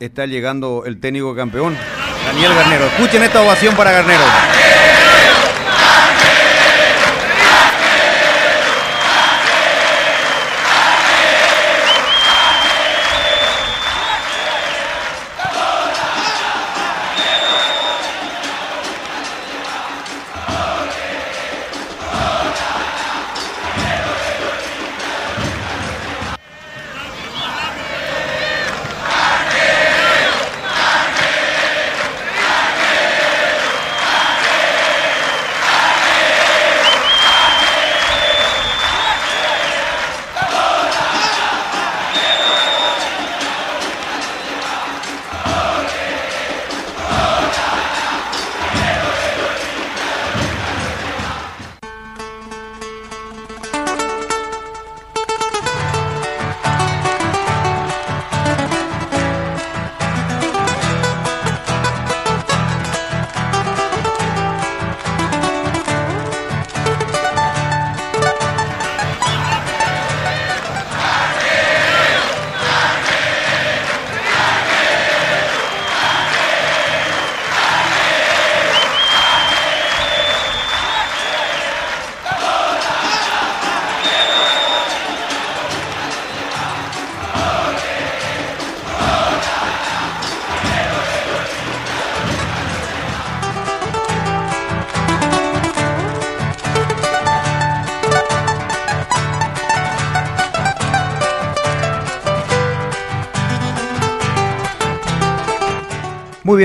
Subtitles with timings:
[0.00, 1.76] está llegando el técnico campeón,
[2.26, 2.86] Daniel Garnero.
[2.86, 4.24] Escuchen esta ovación para Garnero.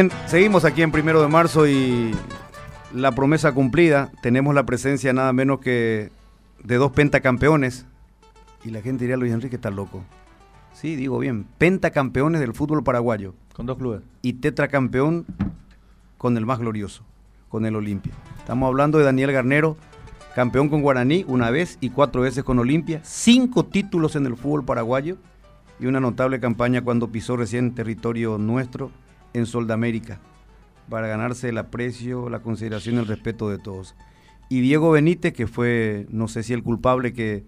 [0.04, 2.16] Bien, seguimos aquí en primero de marzo y
[2.94, 4.10] la promesa cumplida.
[4.22, 6.10] Tenemos la presencia nada menos que
[6.64, 7.86] de dos pentacampeones.
[8.64, 10.02] Y la gente diría, Luis Enrique está loco.
[10.72, 13.34] Sí, digo bien, pentacampeones del fútbol paraguayo.
[13.54, 14.02] Con dos clubes.
[14.22, 15.26] Y tetracampeón
[16.18, 17.04] con el más glorioso,
[17.50, 18.14] con el Olimpia.
[18.38, 19.76] Estamos hablando de Daniel Garnero,
[20.34, 23.02] campeón con Guaraní una vez y cuatro veces con Olimpia.
[23.04, 25.18] Cinco títulos en el fútbol paraguayo
[25.78, 28.92] y una notable campaña cuando pisó recién territorio nuestro
[29.34, 30.20] en Soldamérica
[30.90, 33.96] para ganarse el aprecio, la consideración y el respeto de todos.
[34.50, 37.44] Y Diego Benítez, que fue, no sé si el culpable que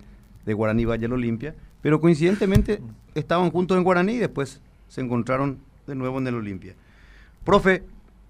[0.45, 2.81] de Guaraní vaya al Olimpia, pero coincidentemente
[3.15, 6.75] estaban juntos en Guaraní y después se encontraron de nuevo en el Olimpia.
[7.43, 7.83] Profe,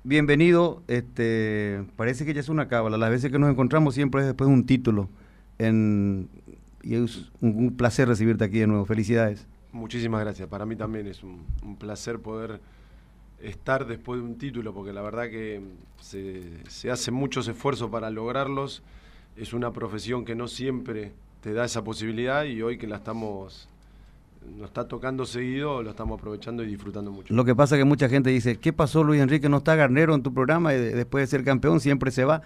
[0.06, 0.82] bienvenido.
[0.88, 2.98] Este, parece que ya es una cábala.
[2.98, 5.10] Las veces que nos encontramos siempre es después de un título.
[5.58, 6.30] En,
[6.82, 8.86] y es un, placer recibirte aquí de nuevo.
[8.86, 9.48] Felicidades.
[9.74, 10.48] Muchísimas gracias.
[10.48, 12.62] Para mí también es un placer poder
[13.44, 15.62] estar después de un título, porque la verdad que
[16.00, 18.84] se, se hacen muchos esfuerzos para lograrlos.
[19.38, 23.68] Es una profesión que no siempre te da esa posibilidad y hoy que la estamos
[24.58, 27.32] nos está tocando seguido, lo estamos aprovechando y disfrutando mucho.
[27.32, 29.50] Lo que pasa es que mucha gente dice, ¿qué pasó Luis Enrique?
[29.50, 32.42] No está Garnero en tu programa y de- después de ser campeón siempre se va.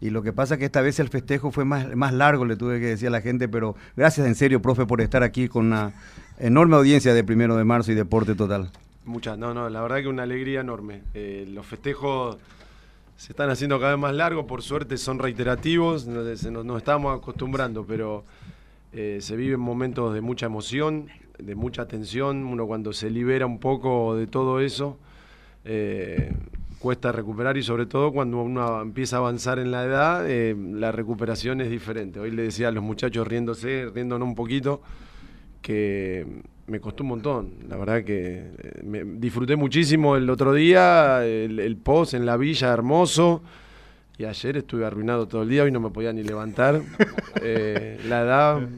[0.00, 2.56] Y lo que pasa es que esta vez el festejo fue más, más largo, le
[2.56, 5.66] tuve que decir a la gente, pero gracias en serio, profe, por estar aquí con
[5.66, 5.92] una
[6.38, 8.70] enorme audiencia de primero de marzo y Deporte Total.
[9.06, 11.02] Muchas, no, no, la verdad que una alegría enorme.
[11.14, 12.38] Eh, los festejos
[13.16, 17.86] se están haciendo cada vez más largos, por suerte son reiterativos, nos, nos, estamos acostumbrando,
[17.86, 18.24] pero
[18.92, 21.06] eh, se viven momentos de mucha emoción,
[21.38, 24.98] de mucha tensión, uno cuando se libera un poco de todo eso,
[25.64, 26.34] eh,
[26.80, 31.60] cuesta recuperar y sobre todo cuando uno empieza a avanzar en la edad, la recuperación
[31.60, 32.18] es diferente.
[32.18, 34.82] Hoy le decía a los muchachos riéndose, riéndonos un poquito,
[35.62, 37.50] que me costó un montón.
[37.68, 42.36] La verdad que eh, me disfruté muchísimo el otro día, el, el post en la
[42.36, 43.42] villa hermoso.
[44.18, 46.80] Y ayer estuve arruinado todo el día, hoy no me podía ni levantar.
[47.42, 48.68] Eh, la edad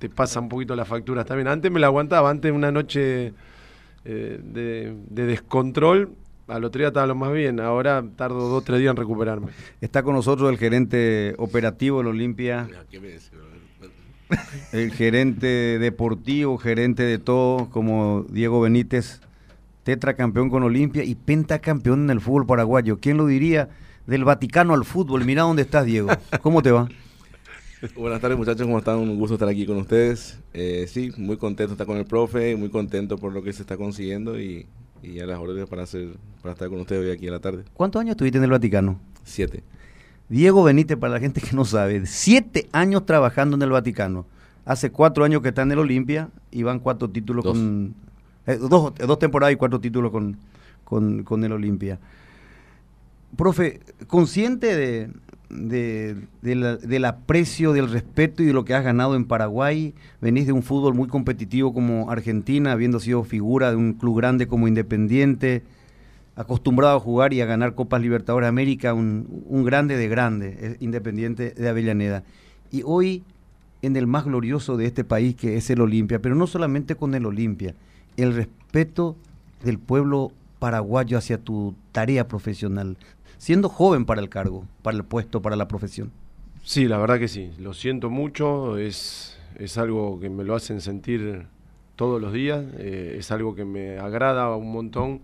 [0.00, 1.46] te pasa un poquito las facturas también.
[1.46, 3.32] Antes me la aguantaba, antes una noche
[4.04, 6.10] eh, de, de descontrol,
[6.48, 7.60] al otro día estaba lo más bien.
[7.60, 9.52] Ahora tardo dos o tres días en recuperarme.
[9.80, 12.68] Está con nosotros el gerente operativo del Olimpia,
[14.72, 19.20] el gerente deportivo, gerente de todo, como Diego Benítez,
[19.84, 22.98] tetracampeón con Olimpia y pentacampeón en el fútbol paraguayo.
[22.98, 23.70] ¿Quién lo diría?
[24.06, 25.24] Del Vaticano al fútbol.
[25.24, 26.08] Mira dónde estás, Diego.
[26.42, 26.88] ¿Cómo te va?
[27.94, 28.96] Buenas tardes muchachos, ¿cómo están?
[28.98, 30.40] Un gusto estar aquí con ustedes.
[30.52, 33.62] Eh, sí, muy contento de estar con el profe, muy contento por lo que se
[33.62, 34.66] está consiguiendo y,
[35.00, 36.08] y a las órdenes para, hacer,
[36.42, 37.62] para estar con ustedes hoy aquí en la tarde.
[37.74, 39.00] ¿Cuántos años estuviste en el Vaticano?
[39.22, 39.62] Siete.
[40.28, 44.26] Diego Benítez, para la gente que no sabe, siete años trabajando en el Vaticano.
[44.64, 47.54] Hace cuatro años que está en el Olimpia y van cuatro títulos Dos.
[47.56, 47.94] con...
[48.46, 50.36] eh, dos, eh, dos, temporadas y cuatro títulos con,
[50.84, 51.98] con, con el Olimpia.
[53.36, 55.10] profe, consciente de,
[56.42, 59.94] del aprecio, del respeto y de lo que has ganado en Paraguay.
[60.20, 64.46] Venís de un fútbol muy competitivo como Argentina, habiendo sido figura de un club grande
[64.46, 65.62] como Independiente,
[66.38, 71.50] acostumbrado a jugar y a ganar Copas Libertadores América, un, un grande de grande, Independiente
[71.50, 72.22] de Avellaneda.
[72.70, 73.24] Y hoy
[73.82, 77.14] en el más glorioso de este país que es el Olimpia, pero no solamente con
[77.16, 77.74] el Olimpia,
[78.16, 79.16] el respeto
[79.64, 80.30] del pueblo
[80.60, 82.96] paraguayo hacia tu tarea profesional,
[83.36, 86.12] siendo joven para el cargo, para el puesto, para la profesión.
[86.62, 90.80] Sí, la verdad que sí, lo siento mucho, es, es algo que me lo hacen
[90.80, 91.46] sentir
[91.96, 95.20] todos los días, eh, es algo que me agrada un montón.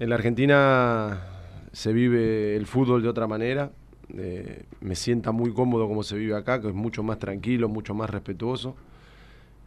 [0.00, 1.18] En la Argentina
[1.72, 3.72] se vive el fútbol de otra manera,
[4.16, 7.94] eh, me sienta muy cómodo como se vive acá, que es mucho más tranquilo, mucho
[7.94, 8.76] más respetuoso.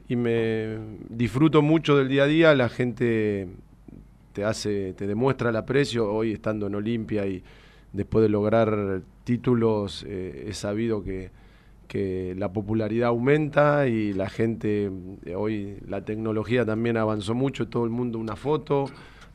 [0.08, 0.78] Y me
[1.10, 3.50] disfruto mucho del día a día, la gente
[4.32, 6.10] te hace, te demuestra el aprecio.
[6.10, 7.44] Hoy estando en Olimpia y
[7.92, 11.30] después de lograr títulos, eh, he sabido que,
[11.90, 14.90] que, la popularidad aumenta y la gente,
[15.26, 18.86] eh, hoy la tecnología también avanzó mucho, todo el mundo una foto,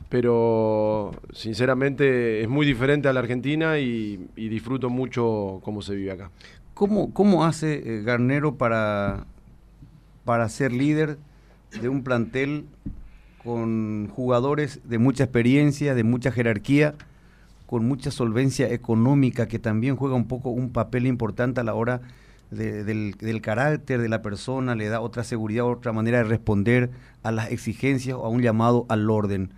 [0.09, 6.31] pero sinceramente es muy diferente a la Argentina y, disfruto mucho cómo se vive acá.
[6.73, 9.25] ¿Cómo, cómo hace eh, Garnero para,
[10.25, 11.17] para ser líder
[11.81, 12.65] de un plantel
[13.43, 16.95] con jugadores de mucha experiencia, de mucha jerarquía,
[17.65, 22.01] con mucha solvencia económica, que también juega un poco un papel importante a la hora
[22.51, 26.89] del, carácter de la persona, le da otra seguridad, otra manera de responder
[27.23, 29.51] a las exigencias o a un llamado al orden.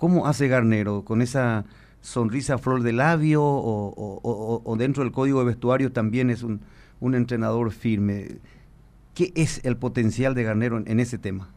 [0.00, 1.04] ¿Cómo hace Garnero?
[1.04, 1.66] ¿Con esa
[2.00, 6.62] sonrisa flor de labio o, dentro del código de vestuario también es un,
[7.14, 8.38] entrenador firme?
[9.14, 11.50] ¿Qué es el potencial de Garnero en ese tema?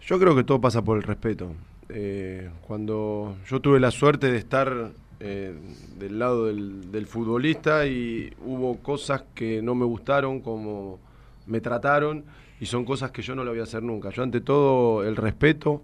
[0.00, 1.52] Yo creo que todo pasa por el respeto.
[1.90, 5.54] Eh, cuando yo tuve la suerte de estar eh,
[5.98, 10.98] del lado del, futbolista y hubo cosas que no me gustaron como
[11.46, 12.24] me trataron
[12.60, 14.08] y son cosas que yo no lo voy a hacer nunca.
[14.08, 15.82] Yo ante todo el respeto,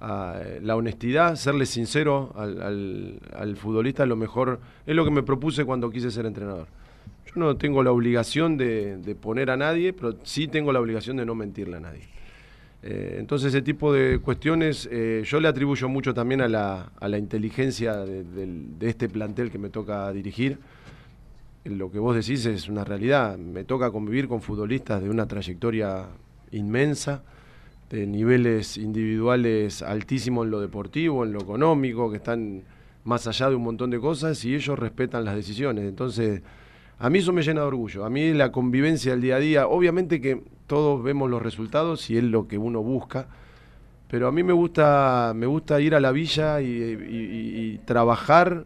[0.00, 6.10] la honestidad, serle sincero al, futbolista lo mejor, es lo que me propuse cuando quise
[6.10, 6.66] ser entrenador.
[7.26, 11.26] Yo no tengo la obligación de poner a nadie, pero sí tengo la obligación de
[11.26, 12.16] no mentirle a nadie.
[12.88, 17.96] Eh, entonces ese tipo de cuestiones eh, yo le atribuyo mucho también a la inteligencia
[17.96, 18.48] de,
[18.80, 20.58] este plantel que me toca dirigir.
[21.64, 23.36] Lo que vos decís es una realidad.
[23.38, 26.06] Me toca convivir con futbolistas de una trayectoria
[26.52, 27.24] inmensa,
[27.90, 32.62] de niveles individuales altísimos en lo deportivo, en lo económico, que están
[33.04, 35.84] más allá de un montón de cosas y ellos respetan las decisiones.
[35.84, 36.42] Entonces,
[36.98, 38.04] a mí eso me llena de orgullo.
[38.04, 42.16] A mí la convivencia del día a día, obviamente que todos vemos los resultados y
[42.16, 43.28] es lo que uno busca.
[44.08, 48.64] Pero a mí me gusta, me gusta ir a la villa y, trabajar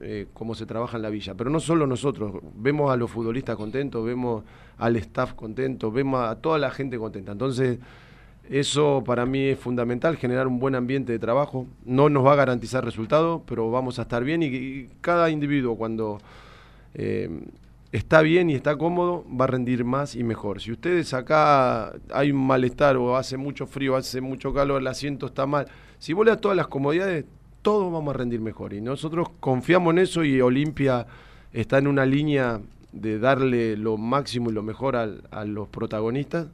[0.00, 1.34] eh, como se trabaja en la villa.
[1.34, 4.44] Pero no solo nosotros, vemos a los futbolistas contentos, vemos
[4.78, 7.32] al staff contento, vemos a toda la gente contenta.
[7.32, 7.78] Entonces,
[8.48, 11.66] eso para mí es fundamental, generar un buen ambiente de trabajo.
[11.84, 16.18] No nos va a garantizar resultados, pero vamos a estar bien y, cada individuo cuando...
[16.94, 17.28] Eh,
[17.92, 20.60] está bien y está cómodo, va a rendir más y mejor.
[20.60, 25.26] Si ustedes acá hay un malestar o hace mucho frío, hace mucho calor, el asiento
[25.26, 25.68] está mal,
[25.98, 27.24] si vos das todas las comodidades,
[27.62, 28.72] todos vamos a rendir mejor.
[28.72, 31.06] Y nosotros confiamos en eso y Olimpia
[31.52, 32.60] está en una línea
[32.92, 36.46] de darle lo máximo y lo mejor a, los protagonistas.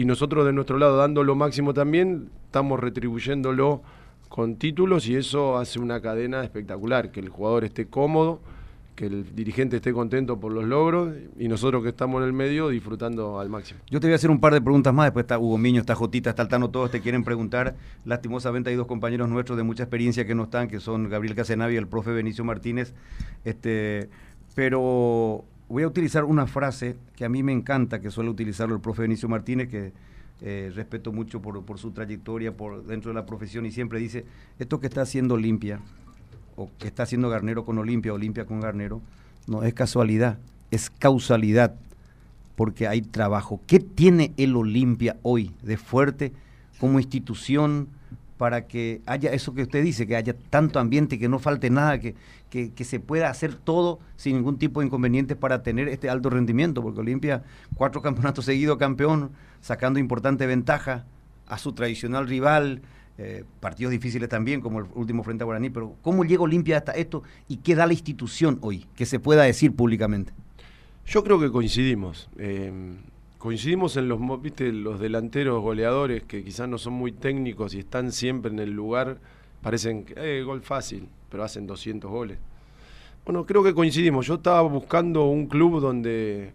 [0.00, 3.82] Y nosotros de nuestro lado, dando lo máximo también, estamos retribuyéndolo
[4.30, 8.40] con títulos y eso hace una cadena espectacular, que el jugador esté cómodo
[8.94, 12.68] que el dirigente esté contento por los logros y nosotros que estamos en el medio
[12.68, 13.80] disfrutando al máximo.
[13.90, 15.94] Yo te voy a hacer un par de preguntas más, después está Hugo Miño, está
[15.94, 17.76] Jotita, está Altano, todos te quieren preguntar.
[18.06, 21.74] Lastimosamente hay dos compañeros nuestros de mucha experiencia que no están, que son Gabriel Casenavi
[21.74, 22.94] y el profe Benicio Martínez.
[23.44, 24.08] Este,
[24.54, 28.80] pero voy a utilizar una frase que a mí me encanta, que suele utilizarlo el
[28.80, 29.92] profe Benicio Martínez, que
[30.42, 34.24] eh, respeto mucho por, por su trayectoria por dentro de la profesión y siempre dice,
[34.58, 35.80] esto que está haciendo limpia,
[36.56, 39.00] o que está haciendo Garnero con Olimpia, Olimpia con Garnero,
[39.46, 40.38] no es casualidad,
[40.72, 41.76] es causalidad,
[42.56, 43.60] porque hay trabajo.
[43.66, 46.32] ¿Qué tiene el Olimpia hoy de fuerte
[46.78, 47.88] como institución
[48.40, 52.00] para que haya eso que usted dice, que haya tanto ambiente, que no falte nada,
[52.00, 52.14] que,
[52.48, 56.80] que, se pueda hacer todo sin ningún tipo de inconveniente para tener este alto rendimiento?
[56.80, 57.42] Porque Olimpia,
[57.74, 61.04] cuatro campeonatos seguidos campeón, sacando importante ventaja
[61.48, 62.80] a su tradicional rival,
[63.18, 66.92] eh, partidos difíciles también, como el último frente a Guaraní, pero ¿cómo llega Olimpia hasta
[66.92, 70.32] esto y qué da la institución hoy, que se pueda decir públicamente?
[71.04, 72.30] Yo creo que coincidimos.
[72.38, 72.72] Eh,
[73.40, 74.70] coincidimos en los, ¿viste?
[74.70, 79.16] los delanteros goleadores que quizás no son muy técnicos y están siempre en el lugar,
[79.62, 82.38] parecen eh, gol fácil, pero hacen 200 goles.
[83.24, 84.26] Bueno, creo que coincidimos.
[84.26, 86.52] Yo estaba buscando un club donde,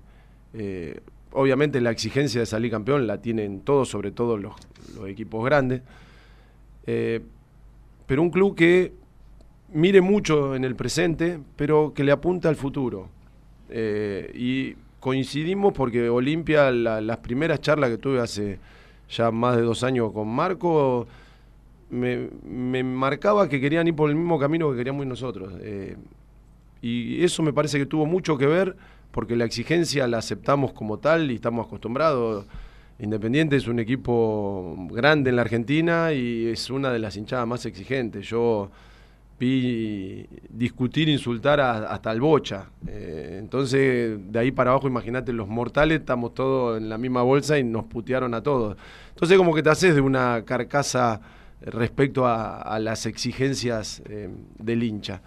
[0.53, 0.99] eh,
[1.31, 4.53] obviamente, la exigencia de salir campeón la tienen todos, sobre todo los,
[5.07, 5.81] equipos grandes.
[6.85, 7.19] Eh,
[8.05, 8.93] pero un club que
[9.73, 13.09] mire mucho en el presente, pero que le apunta al futuro.
[13.69, 18.57] Eh, y coincidimos porque Olimpia, las primeras charlas que tuve hace
[19.07, 21.05] ya más de dos años con Marco,
[21.91, 25.53] me, marcaba que querían ir por el mismo camino que queríamos ir nosotros.
[25.61, 25.95] Eh,
[26.81, 28.75] y eso me parece que tuvo mucho que ver
[29.11, 32.47] porque la exigencia la aceptamos como tal y estamos acostumbrados.
[32.97, 37.63] Independiente es un equipo grande en la Argentina y es una de las hinchadas más
[37.67, 38.27] exigentes.
[38.27, 38.71] Yo
[39.39, 42.69] vi discutir, insultar hasta el bocha.
[42.87, 47.59] Eh, entonces, de ahí para abajo, imagínate, los mortales estamos todos en la misma bolsa
[47.59, 48.77] y nos putearon a todos.
[49.09, 51.21] Entonces, como que te haces de una carcasa
[51.61, 55.21] respecto a, las exigencias eh, del hincha.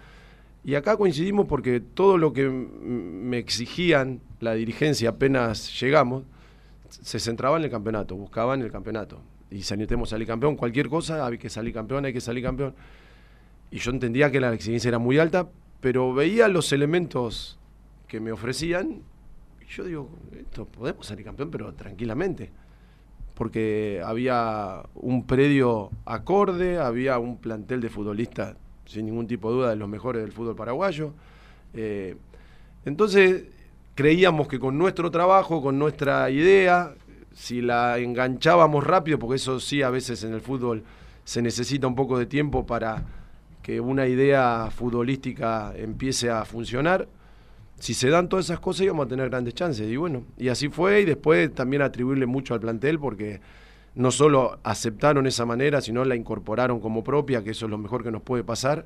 [0.63, 6.23] Y acá coincidimos porque todo lo que me exigían la dirigencia apenas llegamos,
[6.89, 9.21] se centraba en el campeonato, buscaban el campeonato.
[9.51, 12.73] Y si necesitamos salir campeón, cualquier cosa, hay que salir campeón, hay que salir campeón
[13.71, 15.49] y yo entendía que la exigencia era muy alta,
[15.81, 17.57] pero veía los elementos
[18.07, 19.03] que me ofrecían
[19.61, 22.49] y yo digo, esto podemos salir campeón, pero tranquilamente.
[23.35, 29.69] Porque había un predio acorde, había un plantel de futbolistas, sin ningún tipo de duda,
[29.69, 31.13] de los mejores del fútbol paraguayo.
[31.73, 32.17] Eh,
[32.83, 33.45] entonces,
[33.95, 36.95] creíamos que con nuestro trabajo, con nuestra idea,
[37.33, 40.83] si la enganchábamos rápido, porque eso sí a veces en el fútbol
[41.23, 43.05] se necesita un poco de tiempo para
[43.77, 47.07] una idea futbolística empiece a funcionar.
[47.77, 49.89] Si se dan todas esas cosas íbamos a tener grandes chances.
[49.89, 53.41] Y bueno, y así fue y después también atribuirle mucho al plantel porque
[53.95, 58.03] no solo aceptaron esa manera, sino la incorporaron como propia, que eso es lo mejor
[58.03, 58.85] que nos puede pasar.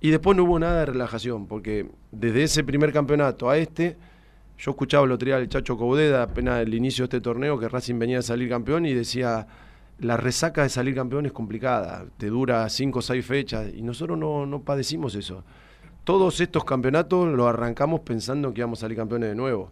[0.00, 3.96] Y después no hubo nada de relajación, porque desde ese primer campeonato a este,
[4.56, 7.68] yo escuchaba el otro día al Chacho Caudeda, apenas el inicio de este torneo, que
[7.68, 9.46] Racing venía a salir campeón y decía,
[10.00, 14.16] la resaca de salir campeón es complicada, te dura cinco o seis fechas y nosotros
[14.18, 15.42] no, padecimos eso.
[16.04, 19.70] Todos estos campeonatos los arrancamos pensando que íbamos a salir campeones de nuevo.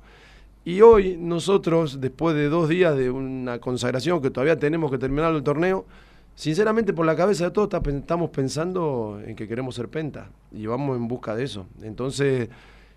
[0.64, 5.33] Y hoy nosotros, después de dos días de una consagración que todavía tenemos que terminar
[5.33, 5.87] el torneo,
[6.35, 10.97] sinceramente por la cabeza de todos estamos pensando en que queremos ser penta y vamos
[10.97, 11.66] en busca de eso.
[11.83, 12.49] Entonces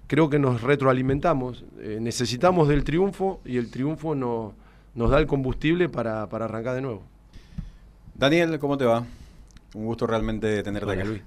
[0.08, 4.56] creo que nos retroalimentamos, eh, necesitamos del triunfo y el triunfo no,
[4.96, 7.04] nos da el combustible para arrancar de nuevo.
[8.20, 9.06] Daniel, ¿cómo te va?
[9.74, 11.08] Un gusto realmente tenerte aquí.
[11.08, 11.22] Luis.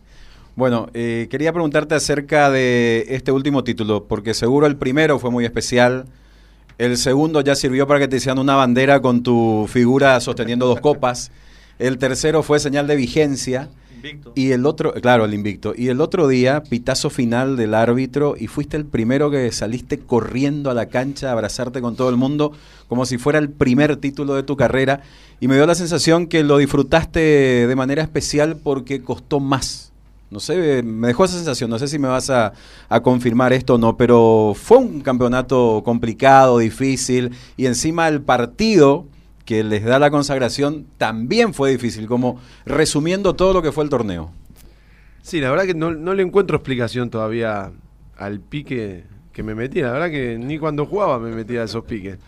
[0.57, 5.47] Bueno, eh, quería preguntarte acerca de este último título, porque seguro el primero fue muy
[5.47, 6.05] especial.
[6.77, 10.81] El segundo ya sirvió para que te hicieran una bandera con tu figura sosteniendo dos
[10.81, 11.33] copas.
[11.79, 13.71] El tercero fue señal de vigencia.
[14.35, 15.75] Y el otro, claro, el invicto.
[15.77, 20.71] Y el otro día, pitazo final del árbitro y fuiste el primero que saliste corriendo
[20.71, 22.53] a la cancha a abrazarte con todo el mundo
[22.89, 25.03] como si fuera el primer título de tu carrera.
[25.41, 29.93] Y me dio la sensación que lo disfrutaste de manera especial porque costó más.
[30.31, 32.55] No sé, me dejó esa sensación, no sé si me vas a,
[32.89, 39.05] a confirmar esto o no, pero fue un campeonato complicado, difícil, y encima el partido
[39.45, 43.91] que les da la consagración también fue difícil, como resumiendo todo lo que fue el
[43.91, 44.31] torneo.
[45.23, 47.73] Sí, la verdad que no, le encuentro explicación todavía
[48.17, 49.87] al pique que me metía.
[49.87, 52.19] La verdad que ni cuando jugaba me metía a esos piques.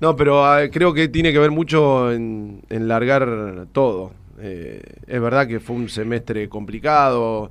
[0.00, 4.12] No, pero ah, creo que tiene que ver mucho en, largar todo.
[4.40, 7.50] Eh, es verdad que fue un semestre complicado,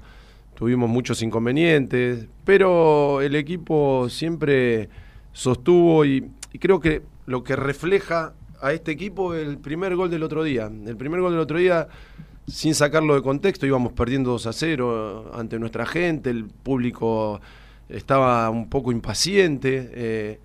[0.55, 4.89] tuvimos muchos inconvenientes, pero el equipo siempre
[5.31, 6.29] sostuvo y
[6.59, 10.71] creo que lo que refleja a este equipo el primer gol del otro día.
[10.85, 11.87] El primer gol del otro día,
[12.47, 17.41] sin sacarlo de contexto, íbamos perdiendo 2 a 0 ante nuestra gente, el público
[17.89, 19.89] estaba un poco impaciente.
[19.93, 20.39] Eh,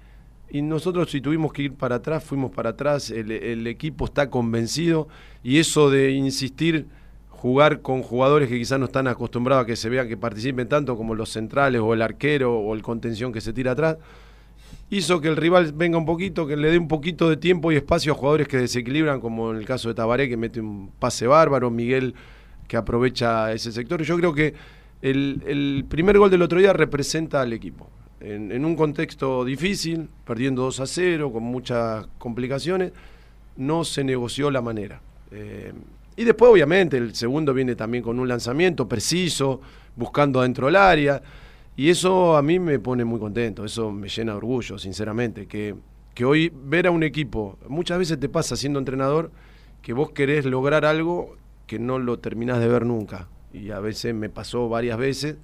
[0.50, 5.08] y nosotros si tuvimos que ir para atrás, fuimos para atrás, el, equipo está convencido
[5.42, 6.86] y eso de insistir,
[7.30, 10.96] jugar con jugadores que quizás no están acostumbrados a que se vean que participen tanto
[10.96, 13.98] como los centrales o el arquero o el contención que se tira atrás,
[14.90, 17.76] hizo que el rival venga un poquito, que le dé un poquito de tiempo y
[17.76, 21.26] espacio a jugadores que desequilibran, como en el caso de Tabaré, que mete un pase
[21.26, 22.14] bárbaro, Miguel,
[22.68, 24.02] que aprovecha ese sector.
[24.02, 24.54] Yo creo que
[25.02, 27.88] el, primer gol del otro día representa al equipo.
[28.20, 32.92] En, un contexto difícil, perdiendo 2 a 0, con muchas complicaciones,
[33.56, 35.00] no se negoció la manera.
[35.30, 35.72] Eh,
[36.16, 39.60] y después, obviamente, el segundo viene también con un lanzamiento preciso,
[39.94, 41.22] buscando adentro del área.
[41.76, 45.74] Y eso a mí me pone muy contento, eso me llena de orgullo, sinceramente, que,
[46.14, 49.30] que hoy ver a un equipo, muchas veces te pasa siendo entrenador
[49.82, 53.28] que vos querés lograr algo que no lo terminás de ver nunca.
[53.52, 55.36] Y a veces me pasó varias veces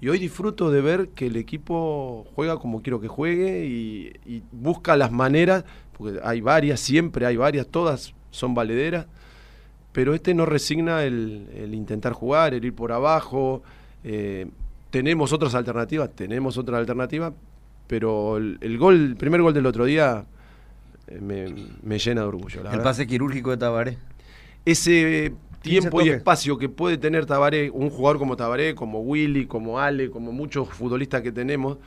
[0.00, 4.96] Y hoy disfruto de ver que el equipo juega como quiero que juegue y, busca
[4.96, 5.64] las maneras,
[5.96, 9.06] porque hay varias, siempre hay varias, todas son valederas,
[9.92, 13.62] pero este no resigna el, el intentar jugar, el ir por abajo.
[14.04, 14.46] Eh,
[14.90, 17.32] tenemos otras alternativas, tenemos otras alternativas,
[17.86, 20.24] pero el, el gol, el primer gol del otro día
[21.06, 22.62] eh, me, me llena de orgullo.
[22.62, 22.84] la El verdad.
[22.84, 23.98] pase quirúrgico de Tabaré.
[24.64, 29.78] Ese tiempo y espacio que puede tener Tabaré, un jugador como Tabaré, como Willy, como
[29.80, 31.78] Ale, como muchos futbolistas que tenemos,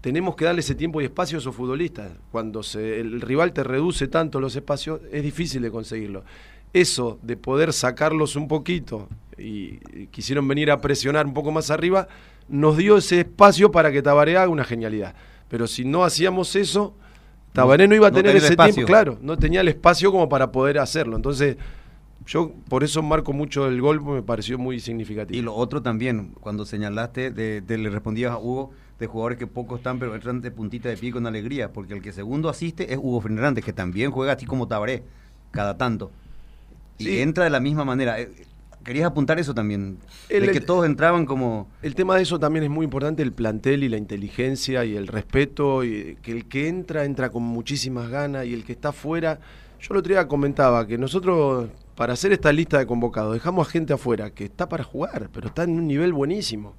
[0.00, 2.12] tenemos que darle ese tiempo y espacio a esos futbolistas.
[2.30, 6.24] Cuando se, el rival te reduce tanto los espacios, es difícil de conseguirlo.
[6.72, 11.70] Eso de poder sacarlos un poquito y, y quisieron venir a presionar un poco más
[11.70, 12.06] arriba,
[12.48, 15.14] nos dio ese espacio para que Tabaré haga una genialidad.
[15.48, 16.94] Pero si no hacíamos eso,
[17.52, 18.74] Tabaré no iba a no tener ese espacio.
[18.74, 21.16] tiempo, claro, no tenía el espacio como para poder hacerlo.
[21.16, 21.56] Entonces,
[22.26, 25.38] yo por eso marco mucho el gol, me pareció muy significativo.
[25.38, 29.46] Y lo otro también, cuando señalaste, de, de- le respondías a Hugo, de jugadores que
[29.46, 32.92] pocos están, pero entran de puntita de pie con alegría, porque el que segundo asiste
[32.92, 35.04] es Hugo Fernández, que también juega así como Tabaré,
[35.52, 36.10] cada tanto.
[36.98, 37.20] Y Sí.
[37.20, 38.16] entra de la misma manera.
[38.88, 39.98] Querías apuntar eso también,
[40.30, 41.68] El- de que todos entraban como...
[41.82, 45.08] El tema de eso también es muy importante, el plantel y la inteligencia y el
[45.08, 49.40] respeto, y que el que entra, entra con muchísimas ganas y el que está afuera,
[49.78, 53.70] yo el otro día comentaba que nosotros, para hacer esta lista de convocados, dejamos a
[53.70, 56.74] gente afuera que está para jugar, pero está en un nivel buenísimo.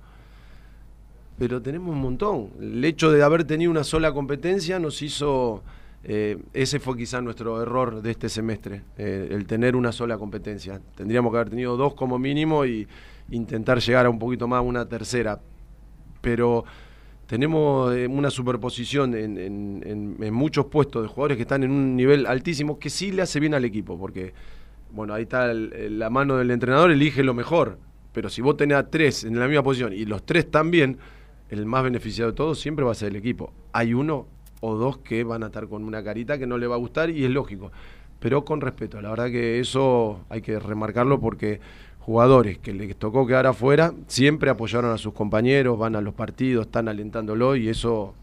[1.38, 2.50] Pero tenemos un montón.
[2.60, 5.62] El hecho de haber tenido una sola competencia nos hizo...
[6.04, 10.80] eh, ese fue quizá nuestro error de este semestre, eh, el tener una sola competencia.
[10.96, 12.88] Tendríamos que haber tenido dos como mínimo y
[13.32, 15.40] intentar llegar a un poquito más una tercera.
[16.22, 16.64] Pero
[17.28, 21.96] tenemos eh, una superposición en, en- en- muchos puestos de jugadores que están en un
[21.96, 24.34] nivel altísimo que sí le hace bien al equipo, porque
[24.92, 27.78] bueno, ahí está la mano del entrenador, elige lo mejor.
[28.12, 30.98] Pero si vos tenés a tres en la misma posición y los tres también,
[31.50, 33.54] el más beneficiado de todos siempre va a ser el equipo.
[33.72, 34.28] Hay uno
[34.62, 37.10] o dos que van a estar con una carita que no le va a gustar
[37.10, 37.72] y es lógico,
[38.20, 39.02] pero con respeto.
[39.02, 41.60] La verdad que eso hay que remarcarlo porque
[42.00, 46.66] jugadores que les tocó quedar afuera siempre apoyaron a sus compañeros, van a los partidos,
[46.66, 48.14] están alentándolo y eso,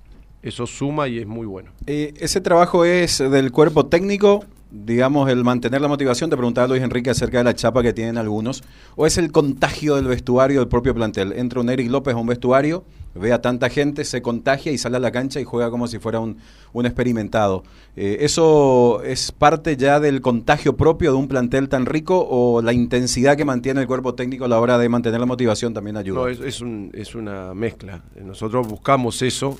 [0.43, 1.71] eso suma y es muy bueno.
[1.87, 6.31] Eh, ¿Ese trabajo es del cuerpo técnico, digamos, el mantener la motivación?
[6.31, 8.65] Te preguntaba Luis Enrique acerca de la chapa que tienen algunos.
[8.97, 11.33] ¿O es el contagio del vestuario del propio plantel?
[11.35, 12.85] Entra un Eric López a un vestuario,
[13.19, 15.99] ve a tanta gente, se contagia y sale a la cancha y juega como si
[15.99, 16.39] fuera un,
[16.73, 17.65] un experimentado.
[17.97, 22.73] Eh, ¿Eso es parte ya del contagio propio de un plantel tan rico o la
[22.73, 26.21] intensidad que mantiene el cuerpo técnico a la hora de mantener la motivación también ayuda?
[26.21, 28.03] No, es, es un- es una mezcla.
[28.23, 29.59] Nosotros buscamos eso,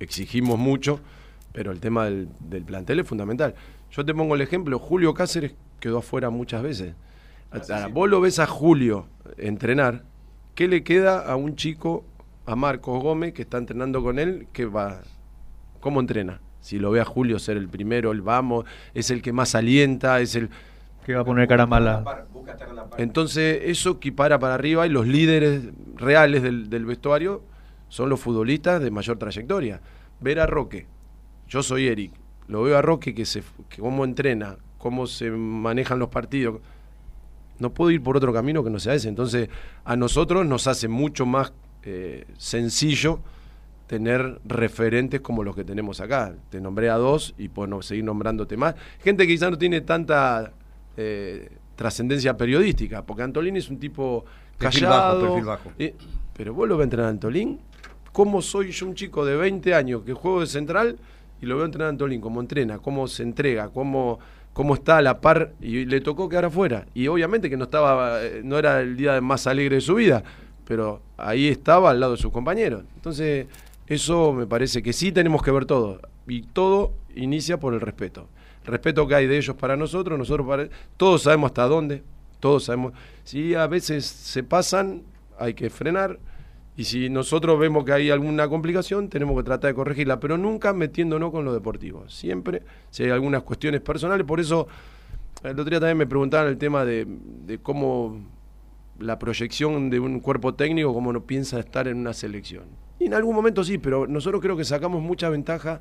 [0.00, 1.00] exigimos mucho,
[1.52, 3.54] pero el tema del, del plantel es fundamental.
[3.90, 6.94] Yo te pongo el ejemplo, Julio Cáceres quedó afuera muchas veces.
[7.50, 10.04] Ahora, vos lo ves a Julio entrenar,
[10.54, 12.04] ¿qué le queda a un chico,
[12.46, 15.00] a Marcos Gómez, que está entrenando con él, que va,
[15.80, 16.40] ¿cómo entrena?
[16.60, 20.20] Si lo ve a Julio ser el primero, el vamos, es el que más alienta,
[20.20, 20.50] es el...
[21.04, 22.28] Que va a poner cara mala.
[22.96, 25.64] Entonces eso equipara para arriba y los líderes
[25.96, 27.42] reales del, del vestuario
[27.88, 29.80] son los futbolistas de mayor trayectoria.
[30.20, 30.86] Ver a Roque,
[31.48, 32.12] yo soy Eric,
[32.46, 36.60] lo veo a Roque que, se, que cómo entrena, cómo se manejan los partidos.
[37.58, 39.08] No puedo ir por otro camino que no sea ese.
[39.08, 39.48] Entonces
[39.84, 41.52] a nosotros nos hace mucho más
[41.84, 43.20] eh, sencillo
[43.86, 46.34] tener referentes como los que tenemos acá.
[46.50, 48.74] Te nombré a dos y puedo no- seguir nombrándote más.
[49.02, 50.52] Gente que quizás no tiene tanta
[50.96, 54.24] eh, trascendencia periodística, porque Antolín es un tipo
[54.58, 55.20] Perfil bajo, callado.
[55.22, 55.72] perfil bajo.
[56.34, 57.58] pero vos lo ves entrenar a Antolín.
[58.12, 60.98] ¿Cómo soy yo un chico de 20 años que juego de central
[61.40, 62.20] y lo veo entrenar a Antolín?
[62.20, 62.78] ¿Cómo entrena?
[62.78, 63.68] ¿Cómo se entrega?
[63.70, 64.18] ¿Cómo,
[64.52, 65.52] cómo está a la par?
[65.60, 66.86] Y le tocó quedar afuera.
[66.94, 70.22] Y obviamente que no, estaba, eh, no era el día más alegre de su vida,
[70.64, 72.84] pero ahí estaba al lado de sus compañeros.
[72.94, 73.46] Entonces,
[73.86, 76.00] eso me parece que sí tenemos que ver todo.
[76.26, 78.28] Y todo inicia por el respeto.
[78.64, 82.02] El respeto que hay de ellos para nosotros, nosotros para todos sabemos hasta dónde,
[82.40, 82.92] todos sabemos.
[83.24, 85.02] Si a veces se pasan,
[85.38, 86.18] hay que frenar.
[86.76, 90.72] Y si nosotros vemos que hay alguna complicación, tenemos que tratar de corregirla, pero nunca
[90.72, 92.08] metiéndonos con lo deportivo.
[92.08, 94.68] Siempre, si hay algunas cuestiones personales, por eso
[95.42, 98.20] el otro día también me preguntaban el tema de, de cómo
[99.02, 102.64] la proyección de un cuerpo técnico, cómo no piensa estar en una selección.
[102.98, 105.80] Y en algún momento sí, pero nosotros creo que sacamos mucha ventaja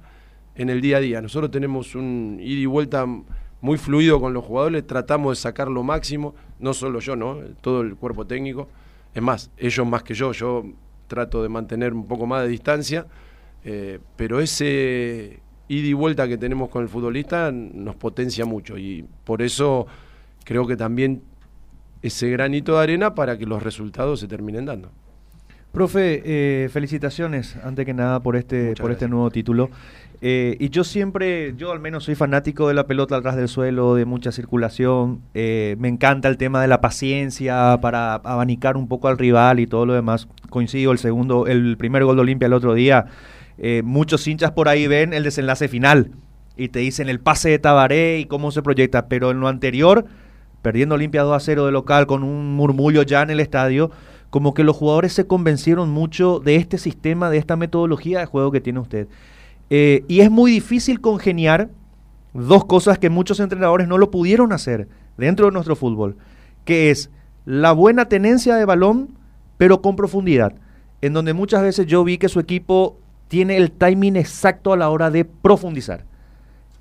[0.55, 1.21] en el día a día.
[1.21, 3.05] Nosotros tenemos un ida y vuelta
[3.61, 7.37] muy fluido con los jugadores, tratamos de sacar lo máximo, no solo yo, ¿no?
[7.61, 8.67] Todo el cuerpo técnico.
[9.13, 10.65] Es más, ellos más que yo, yo
[11.07, 13.05] trato de mantener un poco más de distancia,
[13.63, 19.05] eh, pero ese ida y vuelta que tenemos con el futbolista nos potencia mucho y
[19.23, 19.87] por eso
[20.43, 21.21] creo que también
[22.01, 24.91] ese granito de arena para que los resultados se terminen dando.
[25.71, 29.69] Profe, eh, felicitaciones antes que nada por este, por este nuevo título.
[30.21, 33.47] Eh, y yo siempre, yo al menos soy fanático de la pelota al ras del
[33.47, 35.21] suelo, de mucha circulación.
[35.33, 39.67] Eh, me encanta el tema de la paciencia para abanicar un poco al rival y
[39.67, 40.27] todo lo demás.
[40.49, 43.05] Coincido, el segundo, el primer gol de Olimpia el otro día.
[43.83, 46.11] muchos hinchas por ahí ven el desenlace final
[46.57, 49.07] y te dicen el pase de Tabaré y cómo se proyecta.
[49.07, 50.05] Pero en lo anterior,
[50.61, 53.91] perdiendo Olimpia 2 a 0 de local con un murmullo ya en el estadio
[54.31, 58.49] como que los jugadores se convencieron mucho de este sistema, de esta metodología de juego
[58.49, 59.07] que tiene usted.
[59.69, 61.69] Eh, y es muy difícil congeniar
[62.33, 66.15] dos cosas que muchos entrenadores no lo pudieron hacer dentro de nuestro fútbol,
[66.63, 67.11] que es
[67.45, 69.17] la buena tenencia de balón,
[69.57, 70.55] pero con profundidad,
[71.01, 72.97] en donde muchas veces yo vi que su equipo
[73.27, 76.05] tiene el timing exacto a la hora de profundizar.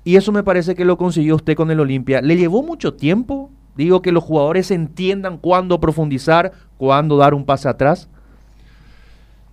[0.05, 2.21] Y eso me parece que lo consiguió usted con el Olimpia.
[2.21, 7.69] ¿Le llevó mucho tiempo Digo que los jugadores entiendan cuándo profundizar, cuándo dar un pase
[7.69, 8.09] atrás.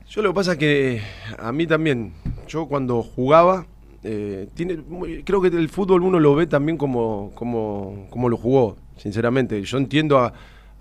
[0.08, 1.02] Yo lo que pasa es que
[1.38, 2.12] a mí también,
[2.48, 3.66] yo cuando jugaba,
[4.02, 4.78] eh, tiene,
[5.24, 9.62] creo que el fútbol uno lo ve también como, como, como lo jugó, sinceramente.
[9.62, 10.32] Yo entiendo a,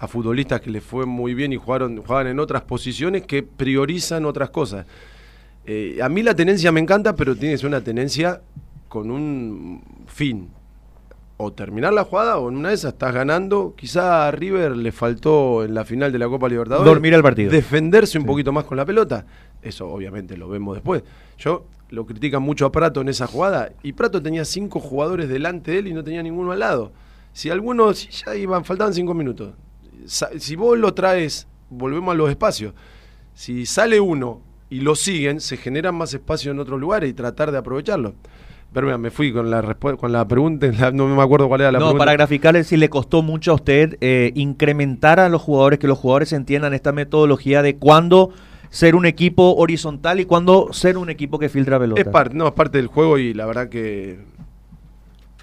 [0.08, 4.52] futbolistas que les fue muy bien y jugaron, jugaban en otras posiciones que priorizan otras
[4.52, 4.86] cosas.
[5.66, 8.42] Eh, a mí la tenencia me encanta, pero tiene que ser una tenencia
[8.88, 10.50] con un fin
[11.38, 13.76] o terminar la jugada o en una de esas estás ganando.
[13.78, 17.52] Quizá a River le faltó en la final de la Copa Libertadores dormir el partido.
[17.52, 19.26] Defenderse un poquito más con la pelota.
[19.62, 21.04] Eso obviamente lo vemos después.
[21.38, 25.72] Yo lo critican mucho a Prato en esa jugada y Prato tenía cinco jugadores delante
[25.72, 26.92] de él y no tenía ninguno al lado.
[27.34, 29.54] Si algunos ya iban, faltaban cinco minutos.
[30.06, 32.74] Si vos lo traes, volvemos a los espacios.
[33.36, 37.52] Si sale uno y lo siguen, se generan más espacios en otros lugares y tratar
[37.52, 38.16] de aprovecharlo.
[38.80, 41.96] Pero me fui con la con la pregunta, no me acuerdo cuál era la pregunta.
[41.96, 45.88] No, para graficarle si le costó mucho a usted eh, incrementar a los jugadores, que
[45.88, 48.30] los jugadores entiendan esta metodología de cuándo
[48.70, 52.00] ser un equipo horizontal y cuándo ser un equipo que filtra pelota.
[52.00, 54.20] Es parte, no, es parte del juego y la verdad que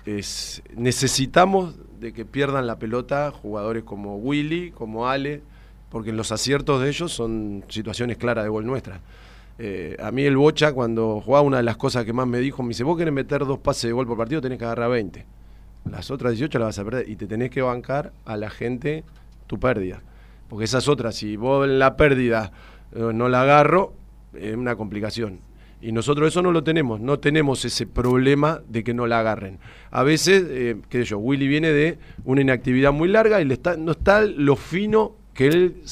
[0.06, 5.42] es, necesitamos de que pierdan la pelota jugadores como Willy, como Ale,
[5.88, 9.00] porque los aciertos de ellos son situaciones claras de gol nuestra.
[9.58, 12.62] Eh, a mí el Bocha, cuando jugaba, una de las cosas que más me dijo,
[12.62, 15.24] me dice, vos querés meter dos pases de gol por partido, tenés que agarrar 20.
[15.90, 19.04] Las otras 18 las vas a perder y te tenés que bancar a la gente
[19.46, 20.02] tu pérdida.
[20.48, 22.52] Porque esas otras, si vos en la pérdida
[22.92, 23.92] eh, no la agarro,
[24.32, 25.38] es una complicación.
[25.80, 29.58] Y nosotros eso no lo tenemos, no tenemos ese problema de que no la agarren.
[29.90, 33.54] A veces, eh, qué sé yo, Willy viene de una inactividad muy larga y le
[33.54, 35.82] está, no está lo fino que él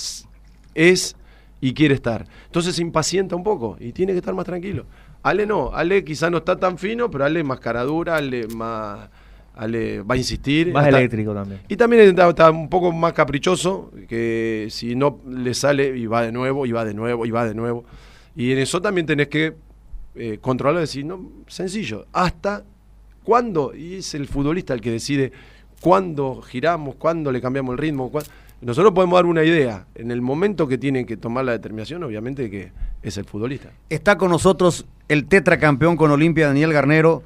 [0.75, 1.17] es
[1.63, 2.27] y quiere estar.
[2.47, 4.85] Entonces se impacienta un poco y tiene que estar más tranquilo.
[5.23, 9.09] Ale no, Ale quizá no está tan fino, pero Ale más caradura, Ale más...
[9.55, 10.73] Ale va a insistir.
[10.73, 11.61] Más eléctrico también.
[11.69, 16.33] Y también está, un poco más caprichoso, que si no le sale y va de
[16.33, 17.85] nuevo, y va de nuevo, y va de nuevo.
[18.35, 19.55] Y en eso también tenés que
[20.17, 22.65] eh, controlarlo y decir, no, sencillo, hasta
[23.23, 25.33] cuándo, y es el futbolista el que decide
[25.81, 28.11] cuándo giramos, cuándo le cambiamos el ritmo.
[28.63, 29.87] Nosotros podemos dar una idea.
[29.97, 32.73] En el momento que tienen que tomar la determinación, obviamente que
[33.03, 33.71] es el futbolista.
[33.91, 37.25] Está con nosotros el tetracampeón con Olimpia, Daniel Garnero,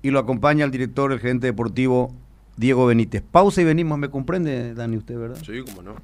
[0.00, 2.14] y lo acompaña el director, el gerente deportivo,
[2.56, 3.22] Diego Benítez.
[3.22, 5.36] Pausa y venimos, ¿me comprende, Dani, usted, verdad?
[5.44, 5.96] Sí, cómo no.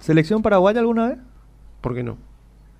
[0.00, 1.18] ¿Selección paraguaya alguna vez?
[1.80, 2.18] ¿Por qué no?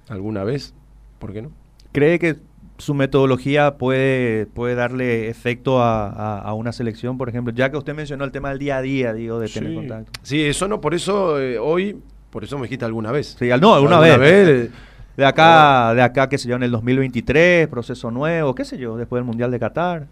[0.09, 0.75] ¿Alguna vez?
[1.21, 1.53] ¿Por qué no?
[1.93, 2.37] ¿Cree que
[2.79, 8.25] su metodología puede, puede darle efecto a, una selección, por ejemplo, ya que usted mencionó
[8.25, 10.13] el tema del día a día, digo, de tener contacto.
[10.23, 11.99] Sí, eso no, por eso eh, hoy,
[12.31, 13.37] por eso me dijiste alguna vez.
[13.39, 14.19] Sí, no, alguna, vez.
[14.21, 14.71] Eh,
[15.17, 18.97] de acá, de acá, qué sé yo, en el 2023, proceso nuevo, qué sé yo,
[18.97, 20.07] después del Mundial de Qatar.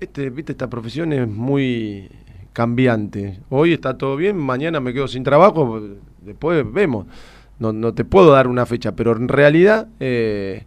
[0.00, 2.10] Este, viste, esta profesión es muy
[2.52, 3.38] cambiante.
[3.50, 5.80] Hoy está todo bien, mañana me quedo sin trabajo,
[6.20, 7.06] después vemos.
[7.58, 9.86] No, no te puedo dar una fecha, pero en realidad...
[10.00, 10.64] Eh,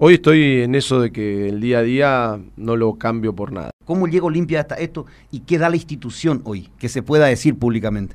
[0.00, 3.72] Hoy estoy en eso de que el día a día no lo cambio por nada.
[3.84, 7.58] ¿Cómo llega Olimpia hasta esto y qué da la institución hoy que se pueda decir
[7.58, 8.14] públicamente?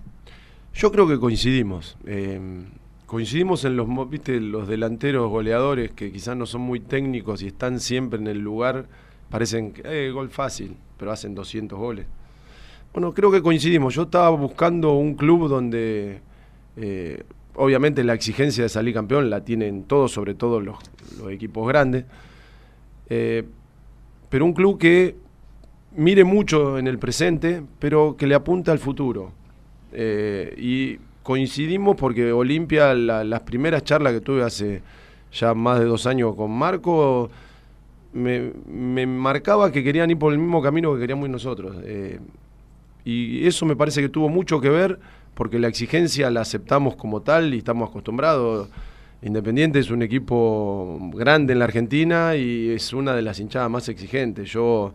[0.74, 1.98] Yo creo que coincidimos.
[2.06, 2.39] Eh,
[3.06, 7.82] coincidimos en los, ¿viste, los delanteros goleadores que quizás no son muy técnicos y están
[7.82, 8.86] siempre en el lugar,
[9.30, 12.06] parecen eh, gol fácil, pero hacen 200 goles.
[12.93, 13.93] Bueno, creo que coincidimos.
[13.93, 16.22] Yo estaba buscando un club donde
[16.78, 17.24] eh,
[17.56, 20.78] obviamente la exigencia de salir campeón la tienen todos, sobre todo los,
[21.32, 22.06] equipos grandes.
[23.10, 23.44] Eh,
[24.30, 25.16] pero un club que
[25.96, 29.32] mire mucho en el presente, pero que le apunta al futuro.
[29.92, 34.82] Eh, y coincidimos porque Olimpia, las primeras charlas que tuve hace
[35.32, 37.30] ya más de dos años con Marco,
[38.13, 41.78] me, marcaba que querían ir por el mismo camino que queríamos ir nosotros.
[41.84, 42.20] Eh,
[43.06, 45.00] y eso me parece que tuvo mucho que ver
[45.34, 48.69] porque la exigencia la aceptamos como tal y estamos acostumbrados.
[49.22, 53.88] Independiente es un equipo grande en la Argentina y es una de las hinchadas más
[53.89, 54.50] exigentes.
[54.50, 54.93] Yo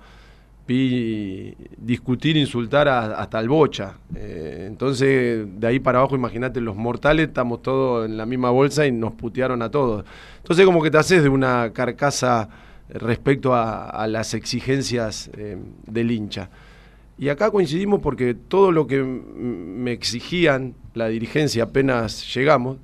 [0.68, 3.94] vi discutir, insultar hasta el bocha.
[4.14, 8.86] Eh, entonces, de ahí para abajo, imagínate, los mortales estamos todos en la misma bolsa
[8.86, 10.04] y nos putearon a todos.
[10.36, 12.50] Entonces, como que te haces de una carcasa
[12.90, 16.50] respecto a, las exigencias eh, del hincha.
[17.18, 22.78] Y acá coincidimos porque todo lo que me exigían la dirigencia apenas llegamos,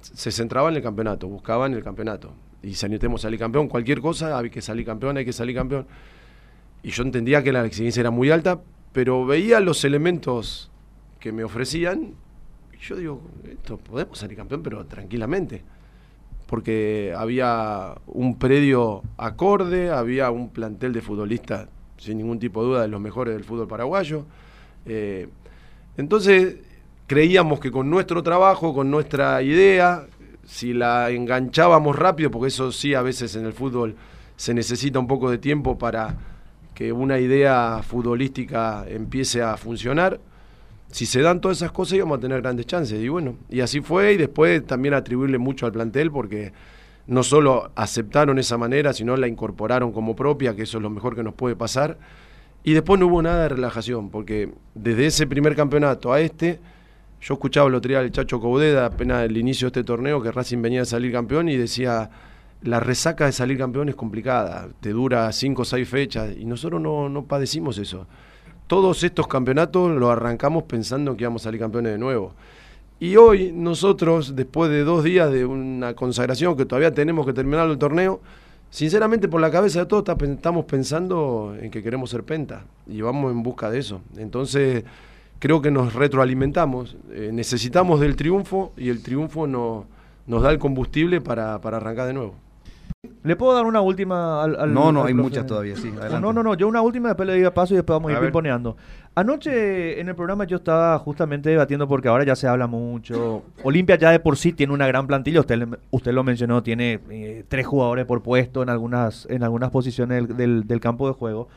[0.00, 2.32] se centraba en el campeonato, buscaban el campeonato.
[2.62, 5.86] Y si necesitamos salir campeón, cualquier cosa, hay que salir campeón, hay que salir campeón.
[6.82, 8.60] Y yo entendía que la exigencia era muy alta,
[8.92, 10.70] pero veía los elementos
[11.20, 12.14] que me ofrecían
[12.76, 15.62] y yo digo, esto podemos salir campeón, pero tranquilamente.
[16.46, 22.82] Porque había un predio acorde, había un plantel de futbolistas, sin ningún tipo de duda,
[22.82, 24.24] de los mejores del fútbol paraguayo.
[24.84, 25.28] Eh,
[25.96, 26.56] entonces,
[27.06, 30.06] creíamos que con nuestro trabajo, con nuestra idea,
[30.44, 33.96] si la enganchábamos rápido, porque eso sí a veces en el fútbol
[34.36, 36.14] se necesita un poco de tiempo para
[36.74, 40.20] que una idea futbolística empiece a funcionar,
[40.90, 43.02] si se dan todas esas cosas íbamos a tener grandes chances.
[43.02, 46.52] Y bueno, y así fue, y después también atribuirle mucho al plantel porque
[47.06, 51.14] no solo aceptaron esa manera, sino la incorporaron como propia, que eso es lo mejor
[51.14, 51.98] que nos puede pasar.
[52.64, 56.58] Y después no hubo nada de relajación, porque desde ese primer campeonato a este,
[57.20, 60.32] yo escuchaba el otro día al Chacho Caudeda, apenas el inicio de este torneo, que
[60.32, 62.10] Racing venía a salir campeón y decía
[62.62, 66.80] la resaca de salir campeón es complicada, te dura cinco o seis fechas y nosotros
[66.80, 68.06] no, no padecimos eso.
[68.66, 72.34] Todos estos campeonatos los arrancamos pensando que íbamos a salir campeones de nuevo.
[72.98, 77.68] Y hoy nosotros, después de dos días de una consagración que todavía tenemos que terminar
[77.68, 78.20] el torneo,
[78.70, 83.32] sinceramente por la cabeza de todos estamos pensando en que queremos ser penta y vamos
[83.32, 84.00] en busca de eso.
[84.16, 84.84] Entonces
[85.38, 91.20] creo que nos retroalimentamos, eh, necesitamos del triunfo y el triunfo nos da el combustible
[91.20, 92.45] para, para arrancar de nuevo.
[93.22, 95.92] ¿Le puedo dar una última al, No, no, hay muchas todavía, sí.
[96.20, 98.20] No, no, no, yo una última, después le digo paso y después vamos a ir
[98.20, 98.76] pimponeando.
[99.14, 103.44] Anoche en el programa yo estaba justamente debatiendo porque ahora ya se habla mucho.
[103.62, 107.44] Olimpia ya de por sí tiene una gran plantilla, usted, usted lo mencionó, tiene eh,
[107.48, 111.48] tres jugadores por puesto en algunas, en algunas posiciones del, del, campo de juego.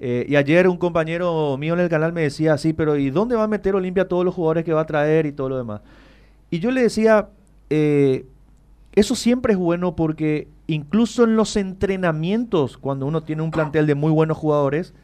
[0.00, 3.36] Eh, y ayer un compañero mío en el canal me decía, sí, pero ¿y dónde
[3.36, 5.80] va a meter Olimpia todos los jugadores que va a traer y todo lo demás?
[6.50, 7.28] Y yo le decía,
[7.70, 8.26] eh,
[8.92, 13.96] eso siempre es bueno porque incluso en los entrenamientos, cuando uno tiene un plantel de
[13.96, 14.94] muy buenos jugadores,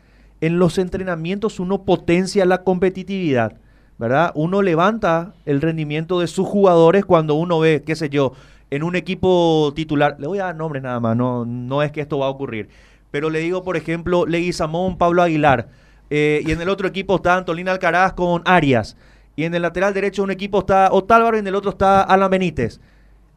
[0.40, 3.56] en los entrenamientos uno potencia la competitividad,
[3.98, 4.30] ¿verdad?
[4.34, 8.34] Uno levanta el rendimiento de sus jugadores cuando uno ve, qué sé yo,
[8.70, 12.02] en un equipo titular, le voy a dar nombres nada más, no, no es que
[12.02, 12.68] esto va a ocurrir,
[13.10, 15.68] pero le digo, por ejemplo, Leguizamón, Pablo Aguilar,
[16.10, 18.98] eh, y en el otro equipo está Antolín Alcaraz con Arias,
[19.34, 22.30] y en el lateral derecho un equipo está Otálvaro y en el otro está Alan
[22.30, 22.80] Benítez.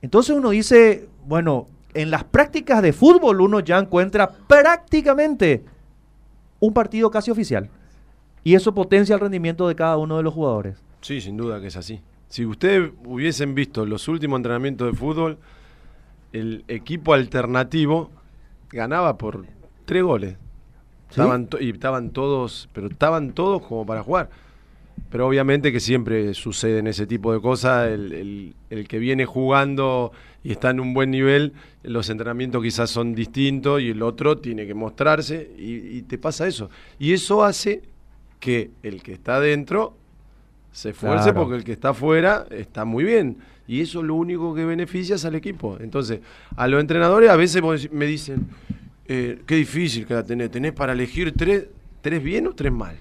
[0.02, 5.64] Entonces uno dice, bueno, en las prácticas de fútbol uno ya encuentra prácticamente
[6.60, 7.70] un partido casi oficial.
[8.44, 10.78] Y eso potencia el rendimiento de cada uno de los jugadores.
[11.02, 12.02] Sí, sin duda que es así.
[12.30, 15.38] Si ustedes hubiesen visto los últimos entrenamientos de fútbol,
[16.34, 18.12] el equipo alternativo
[18.70, 19.46] ganaba por
[19.86, 20.38] tres goles.
[21.10, 24.30] Estaban y estaban todos, pero estaban todos como para jugar.
[25.10, 27.90] Pero obviamente que siempre suceden ese tipo de cosas.
[27.90, 28.54] El,
[28.88, 30.12] que viene jugando
[30.44, 34.68] y está en un buen nivel, los entrenamientos quizás son distintos y el otro tiene
[34.68, 36.70] que mostrarse y, te pasa eso.
[37.00, 37.82] Y eso hace
[38.40, 39.96] que el que está dentro
[40.72, 43.38] se esfuerce porque el que está afuera está muy bien.
[43.68, 45.78] Y eso es lo único que beneficia al equipo.
[45.80, 46.22] Entonces,
[46.56, 48.48] a los entrenadores a veces me dicen,
[49.08, 50.52] eh, qué difícil que la tenés.
[50.52, 51.68] Tenés para elegir tres,
[52.02, 52.96] tres bien o tres mal.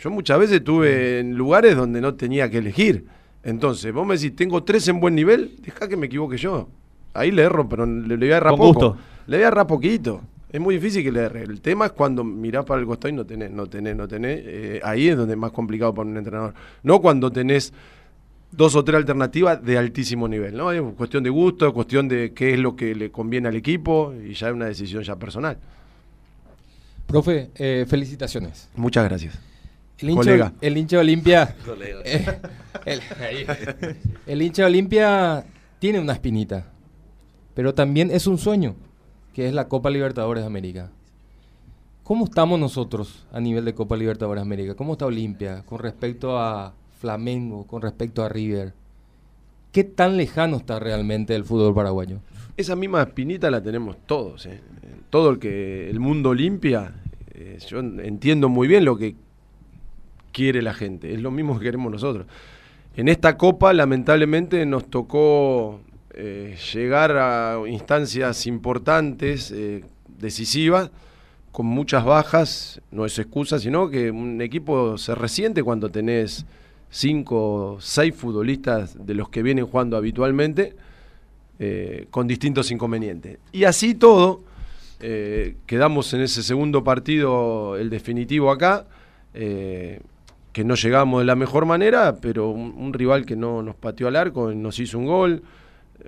[0.00, 3.06] Yo muchas veces estuve en lugares donde no tenía que elegir.
[3.42, 6.68] Entonces, vos me decís, tengo tres en buen nivel, deja que me equivoque yo.
[7.14, 8.96] Ahí le erro, pero le, voy a errar poco.
[9.26, 10.20] Le voy a errar poquito.
[10.50, 11.42] Es muy difícil que le erre.
[11.42, 14.40] El tema es cuando mirás para el costado y no tenés, no tenés, no tenés.
[14.44, 16.54] Eh, ahí es donde es más complicado para un entrenador.
[16.82, 17.72] No cuando tenés
[18.52, 20.72] dos o tres alternativas de altísimo nivel, ¿no?
[20.72, 24.34] Es cuestión de gusto, cuestión de qué es lo que le conviene al equipo y
[24.34, 25.58] ya es una decisión ya personal.
[27.06, 28.68] Profe, eh, felicitaciones.
[28.76, 29.38] Muchas gracias.
[29.98, 31.56] El hincha, el hincha Olimpia.
[32.84, 33.00] Eh,
[34.26, 35.46] el, hincha Olimpia
[35.78, 36.70] tiene una espinita,
[37.54, 38.74] pero también es un sueño,
[39.32, 40.90] que es la Copa Libertadores de América.
[42.02, 44.74] ¿Cómo estamos nosotros a nivel de Copa Libertadores de América?
[44.74, 48.74] ¿Cómo está Olimpia con respecto a Flamengo, con respecto a River?
[49.72, 52.20] ¿Qué tan lejano está realmente el fútbol paraguayo?
[52.56, 54.46] Esa misma espinita la tenemos todos.
[54.46, 54.60] ¿eh?
[55.10, 56.94] Todo el que el mundo Olimpia,
[57.34, 59.16] eh, yo entiendo muy bien lo que
[60.36, 61.14] quiere la gente.
[61.14, 62.26] Es lo mismo que queremos nosotros.
[62.94, 65.80] En esta copa, lamentablemente, nos tocó
[66.12, 69.82] eh, llegar a instancias importantes, eh,
[70.18, 70.90] decisivas,
[71.52, 76.44] con muchas bajas, no es excusa, sino que un equipo se resiente cuando tenés
[76.90, 80.76] cinco, seis futbolistas de los que vienen jugando habitualmente,
[81.58, 83.38] eh, con distintos inconvenientes.
[83.52, 84.42] Y así todo,
[84.98, 88.86] quedamos en ese segundo partido, el definitivo acá,
[90.56, 94.16] que no llegamos de la mejor manera, pero un, rival que no nos pateó al
[94.16, 95.42] arco, nos hizo un gol,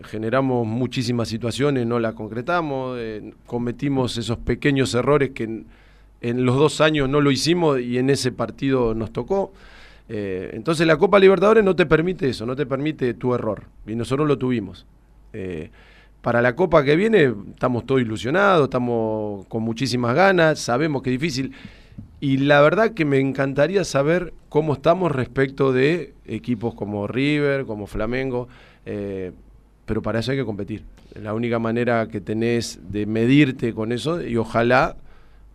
[0.04, 5.64] generamos muchísimas situaciones, no las concretamos, eh, cometimos esos pequeños errores que
[6.22, 9.52] en, los dos años no lo hicimos y en ese partido nos tocó.
[10.08, 13.96] Eh, entonces la Copa Libertadores no te permite eso, no te permite tu error, y
[13.96, 14.86] nosotros lo tuvimos.
[15.34, 15.70] Eh,
[16.22, 21.20] para la Copa que viene estamos todos ilusionados, estamos con muchísimas ganas, sabemos que es
[21.20, 21.52] difícil.
[22.20, 27.86] Y la verdad que me encantaría saber cómo estamos respecto de equipos como River, como
[27.86, 28.48] Flamengo,
[28.86, 29.32] eh,
[29.86, 30.84] pero para eso hay que competir.
[31.14, 34.96] La única manera que tenés de medirte con eso y ojalá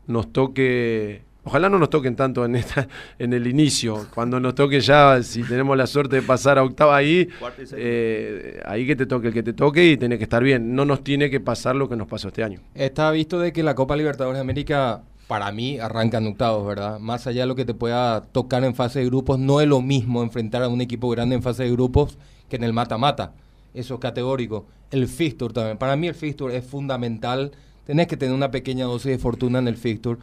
[0.08, 2.88] nos toque, ojalá no nos toquen tanto en esta,
[3.20, 6.96] en el inicio, cuando nos toque ya, si tenemos la suerte de pasar a octava
[6.96, 7.28] ahí,
[7.74, 10.76] eh, ahí que te toque el que te toque y tiene que estar bien.
[10.76, 12.62] No nos tiene que pasar lo que nos pasó este año.
[12.74, 17.00] Está visto de que la Copa Libertadores de América para mí arrancan octavos, ¿verdad?
[17.00, 19.82] Más allá de lo que te pueda tocar en fase de grupos, no es lo
[19.82, 22.18] mismo enfrentar a un equipo grande en fase de grupos
[22.50, 23.34] que en el mata-mata.
[23.74, 24.66] Eso es categórico.
[24.92, 25.78] El fixture también.
[25.78, 27.52] Para mí el fixture es fundamental.
[27.86, 30.20] Tenés que tener una pequeña dosis de fortuna en el fixture.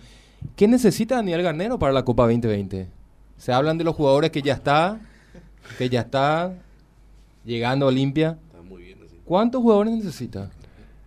[0.57, 2.89] ¿Qué necesita Daniel Garnero para la Copa 2020?
[3.37, 5.01] Se hablan de los jugadores que ya está,
[5.79, 6.53] que ya está
[7.45, 8.39] llegando a Olimpia.
[9.25, 10.51] ¿Cuántos jugadores necesita?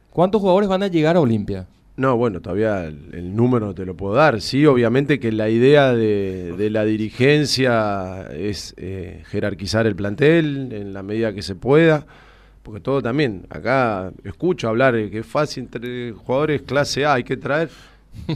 [0.10, 1.68] ¿Cuántos jugadores van a llegar a Olimpia?
[1.96, 4.42] No, bueno, todavía el, número no te lo puedo dar.
[4.42, 11.04] Sí, obviamente que la idea de, la dirigencia es eh, jerarquizar el plantel en la
[11.04, 12.06] medida que se pueda,
[12.64, 17.38] porque todo también, acá escucho hablar que es fácil entre jugadores clase A, hay que
[17.38, 17.70] traer,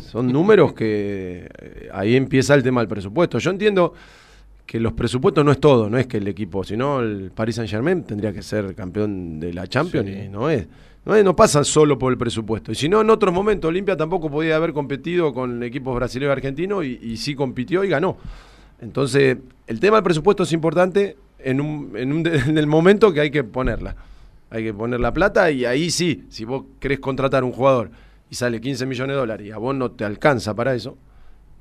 [0.01, 3.39] son números que eh, ahí empieza el tema del presupuesto.
[3.39, 3.93] Yo entiendo
[4.67, 7.71] que los presupuestos no es todo, no es que el equipo, sino el Paris Saint
[7.71, 10.67] Germain tendría que ser campeón de la Champions y no es.
[11.07, 12.73] No, pasa solo por el presupuesto.
[12.73, 16.33] Y si no, en otros momentos Olimpia tampoco podía haber competido con equipos brasileños y
[16.33, 18.17] argentinos y, sí compitió y ganó.
[18.81, 23.45] Entonces, el tema del presupuesto es importante en, un, en, el momento que hay que
[23.45, 23.95] ponerla.
[24.49, 27.89] Hay que poner la plata y ahí sí, si vos querés contratar un jugador
[28.29, 30.97] y sale 15 millones de dólares y a vos no te alcanza para eso,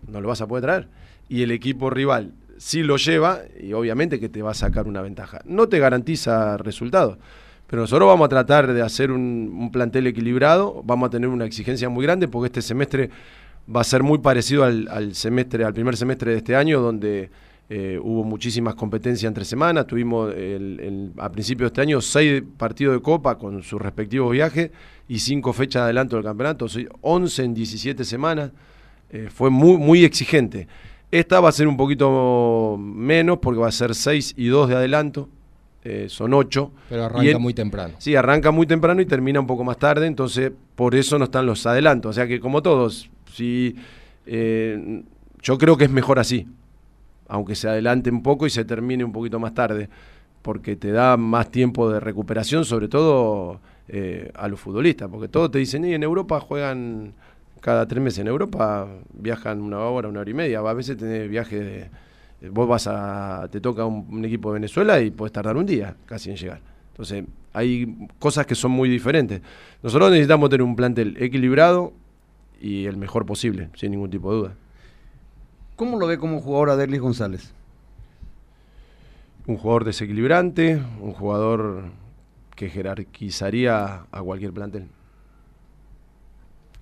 [0.08, 0.88] no lo vas a poder traer.
[1.28, 5.02] Y el equipo rival sí lo lleva y obviamente que te va a sacar una
[5.02, 5.40] ventaja.
[5.44, 7.18] No te garantiza resultados.
[7.66, 11.88] Pero nosotros vamos a tratar de hacer un, plantel equilibrado, vamos a tener una exigencia
[11.88, 13.10] muy grande porque este semestre
[13.74, 17.30] va a ser muy parecido al, semestre, al primer semestre de este año, donde
[17.68, 19.86] eh, hubo muchísimas competencias entre semanas.
[19.86, 20.32] Tuvimos
[21.18, 24.70] a principios de este año seis partidos de Copa con sus respectivos viajes
[25.08, 26.66] y cinco fechas de adelanto del campeonato,
[27.00, 28.52] 11 en 17 semanas.
[29.10, 30.68] Eh, fue muy, muy exigente.
[31.10, 34.74] Esta va a ser un poquito menos porque va a ser 6 y 2 de
[34.74, 35.28] adelanto.
[35.88, 36.72] Eh, son ocho.
[36.88, 37.94] Pero arranca muy temprano.
[37.98, 41.46] Sí, arranca muy temprano y termina un poco más tarde, entonces por eso no están
[41.46, 42.10] los adelantos.
[42.10, 43.76] O sea que como todos, si,
[44.26, 45.04] eh,
[45.40, 46.48] yo creo que es mejor así,
[47.28, 49.88] aunque se adelante un poco y se termine un poquito más tarde,
[50.42, 55.52] porque te da más tiempo de recuperación, sobre todo eh, a los futbolistas, porque todos
[55.52, 57.12] te dicen, y en Europa juegan
[57.60, 61.30] cada tres meses, en Europa viajan una hora, una hora y media, a veces tenés
[61.30, 61.90] viajes de
[62.50, 66.30] vos vas a, te toca un, equipo de Venezuela y puedes tardar un día casi
[66.30, 66.60] en llegar.
[66.90, 69.40] Entonces, hay cosas que son muy diferentes.
[69.82, 71.92] Nosotros necesitamos tener un plantel equilibrado
[72.60, 74.54] y el mejor posible, sin ningún tipo de duda.
[75.76, 77.52] ¿Cómo lo ve como jugador a Derlis González?
[79.46, 81.84] Un jugador desequilibrante, un jugador
[82.54, 84.88] que jerarquizaría a cualquier plantel.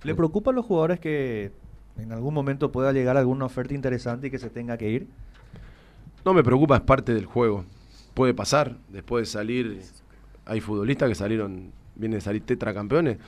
[0.03, 1.51] ¿Le preocupan los jugadores que
[1.97, 5.07] en algún momento pueda llegar alguna oferta interesante y que se tenga que ir?
[6.25, 7.65] No me preocupa, es parte del juego.
[8.15, 9.79] Puede pasar, después de salir,
[10.45, 13.19] hay futbolistas que salieron, vienen de salir tetracampeones,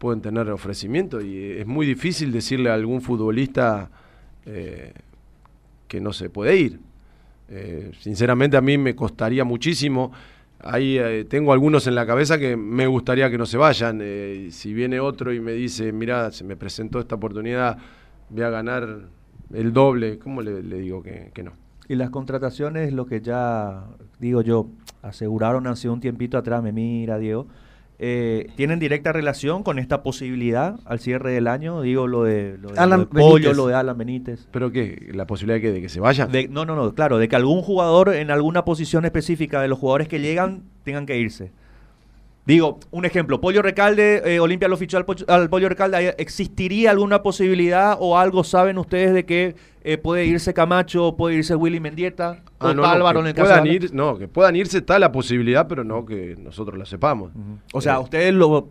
[0.00, 3.90] pueden tener ofrecimiento y es muy difícil decirle a algún futbolista
[4.44, 4.92] eh,
[5.86, 6.80] que no se puede ir.
[7.48, 10.10] Eh, sinceramente a mí me costaría muchísimo.
[10.58, 14.00] Ahí eh, tengo algunos en la cabeza que me gustaría que no se vayan.
[14.50, 17.78] si viene otro y me dice, mira, se me presentó esta oportunidad,
[18.30, 19.02] voy a ganar
[19.54, 21.52] el doble, ¿cómo le, digo que no?
[21.88, 23.84] Y las contrataciones, lo que ya
[24.18, 24.68] digo yo,
[25.02, 27.48] aseguraron hace un tiempito atrás, me mira Diego,
[27.98, 31.82] eh, ¿tienen directa relación con esta posibilidad al cierre del año?
[31.82, 34.48] Digo lo de, lo de, Pollo, lo de Alan Benítez.
[34.50, 35.10] ¿Pero qué?
[35.12, 36.28] ¿La posibilidad de que, de que se vaya?
[36.50, 40.08] no, no, no, claro, de que algún jugador en alguna posición específica de los jugadores
[40.08, 41.52] que llegan tengan que irse.
[42.44, 47.96] Digo, un ejemplo, Pollo Recalde, eh, Olimpia lo fichó al, Pollo Recalde, ¿existiría alguna posibilidad
[48.00, 52.66] o algo saben ustedes de que eh, puede irse Camacho, puede irse Willy Mendieta o
[52.66, 55.84] ah, no, Álvaro en el puedan ir, No, que puedan irse está la posibilidad, pero
[55.84, 57.30] no que nosotros la sepamos.
[57.72, 58.70] O sea, eh, ustedes lo,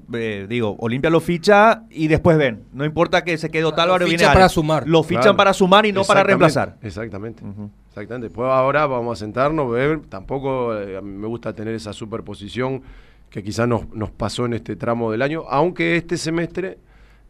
[0.49, 4.49] digo, Olimpia lo ficha y después ven, no importa que se quede Otálvaro viene para
[4.49, 4.85] sumar.
[4.85, 6.75] Lo fichan para sumar y no para reemplazar.
[6.81, 7.41] Exactamente.
[7.87, 8.27] Exactamente.
[8.27, 12.83] Después ahora vamos a sentarnos, ver, tampoco me gusta tener esa superposición
[13.31, 16.77] que quizás nos, nos pasó en este tramo del año, aunque este semestre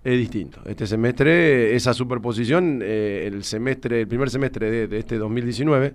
[0.03, 0.59] es distinto.
[0.65, 5.93] Este semestre, esa superposición, eh, el semestre, el primer semestre de, este 2019,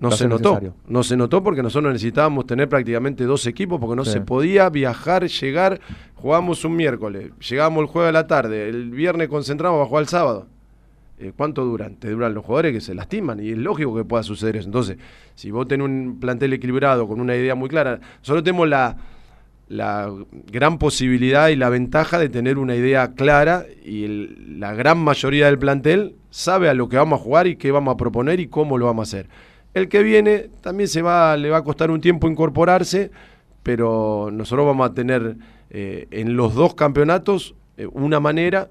[0.00, 0.60] no se notó.
[0.86, 5.26] No se notó porque nosotros necesitábamos tener prácticamente dos equipos porque no se podía viajar,
[5.26, 5.80] llegar.
[6.14, 10.08] Jugamos un miércoles, llegamos el jueves a la tarde, el viernes concentramos a jugar el
[10.08, 10.46] sábado.
[11.18, 11.96] Eh, ¿Cuánto duran?
[11.96, 14.66] Te duran los jugadores que se lastiman y es lógico que pueda suceder eso.
[14.66, 14.98] Entonces,
[15.36, 18.96] si vos tenés un plantel equilibrado con una idea muy clara, solo tenemos la,
[19.72, 20.12] la
[20.50, 24.06] gran posibilidad y la ventaja de tener una idea clara y
[24.58, 27.94] la gran mayoría del plantel sabe a lo que vamos a jugar y qué vamos
[27.94, 29.30] a proponer y cómo lo vamos a hacer.
[29.72, 33.10] El que viene también se va, le va a costar un tiempo incorporarse,
[33.62, 35.36] pero nosotros vamos a tener
[35.70, 38.68] eh, en los dos campeonatos eh, una manera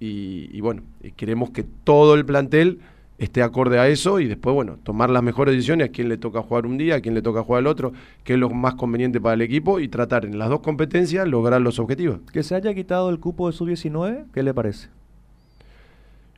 [0.00, 0.82] y, y bueno,
[1.14, 2.80] queremos que todo el plantel
[3.22, 6.42] esté acorde a eso y después, bueno, tomar las mejores decisiones, a quién le toca
[6.42, 7.92] jugar un día, a quién le toca jugar el otro,
[8.24, 11.60] qué es lo más conveniente para el equipo y tratar en las dos competencias lograr
[11.60, 12.18] los objetivos.
[12.32, 14.88] Que se haya quitado el cupo de sub-19, ¿qué le parece?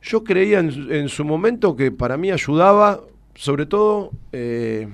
[0.03, 3.01] Yo creía en, su momento que para mí ayudaba,
[3.33, 4.87] sobre todo, eh,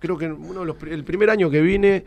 [0.00, 2.04] creo que uno el primer año que vine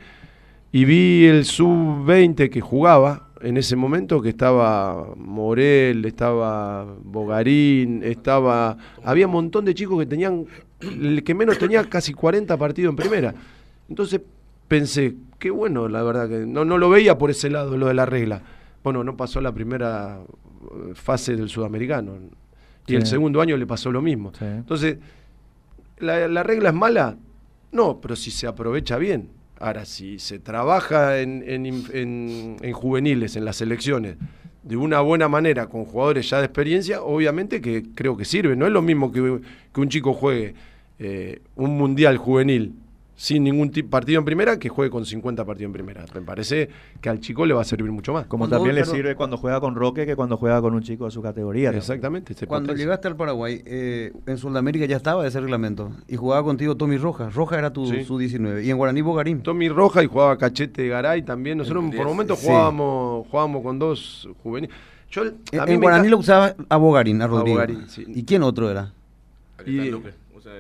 [0.72, 8.78] y vi el sub-20 que jugaba, en ese momento que estaba Morel, estaba Bogarín, estaba.
[9.04, 10.46] Había un montón de chicos que tenían.
[10.80, 13.34] El que menos tenía casi 40 partidos en primera.
[13.90, 14.22] Entonces
[14.68, 17.94] pensé, qué bueno, la verdad, que no, no lo veía por ese lado, lo de
[17.94, 18.42] la regla.
[18.84, 22.14] Bueno, no pasó la primera eh, fase del sudamericano.
[22.86, 24.32] Y el segundo año le pasó lo mismo.
[24.40, 24.98] Entonces,
[26.00, 27.18] ¿la, ¿la regla es mala?
[27.74, 29.30] No, pero si se aprovecha bien.
[29.60, 34.18] Ahora, si se trabaja en, en, juveniles, en las selecciones,
[34.64, 38.56] de una buena manera, con jugadores ya de experiencia, obviamente que creo que sirve.
[38.56, 39.40] No es lo mismo que,
[39.74, 40.56] que un chico juegue
[41.00, 42.74] eh, un mundial juvenil
[43.18, 46.06] sin ningún partido en primera que juegue con 50 partidos en primera.
[46.14, 46.70] Me parece
[47.02, 48.28] que al chico le va a servir mucho más.
[48.28, 51.12] Como también le sirve cuando juega con Roque que cuando juega con un chico de
[51.12, 51.72] su categoría.
[51.72, 52.36] Exactamente.
[52.46, 56.98] Cuando llegaste al Paraguay, eh, en Sudamérica ya estaba ese reglamento y jugaba contigo Tommy
[56.98, 57.34] Rojas.
[57.34, 59.42] Rojas era tu, su 19 y en Guaraní Bogarín.
[59.42, 61.58] Tommy Rojas y jugaba Cachete Garay también.
[61.58, 64.76] Nosotros por momentos jugábamos, jugábamos con dos juveniles.
[65.10, 67.62] Yo, en Guaraní lo usaba a Bogarín, a Rodrigo.
[68.06, 68.94] ¿Y quién otro era?
[69.66, 70.02] Y, o
[70.40, 70.54] sea,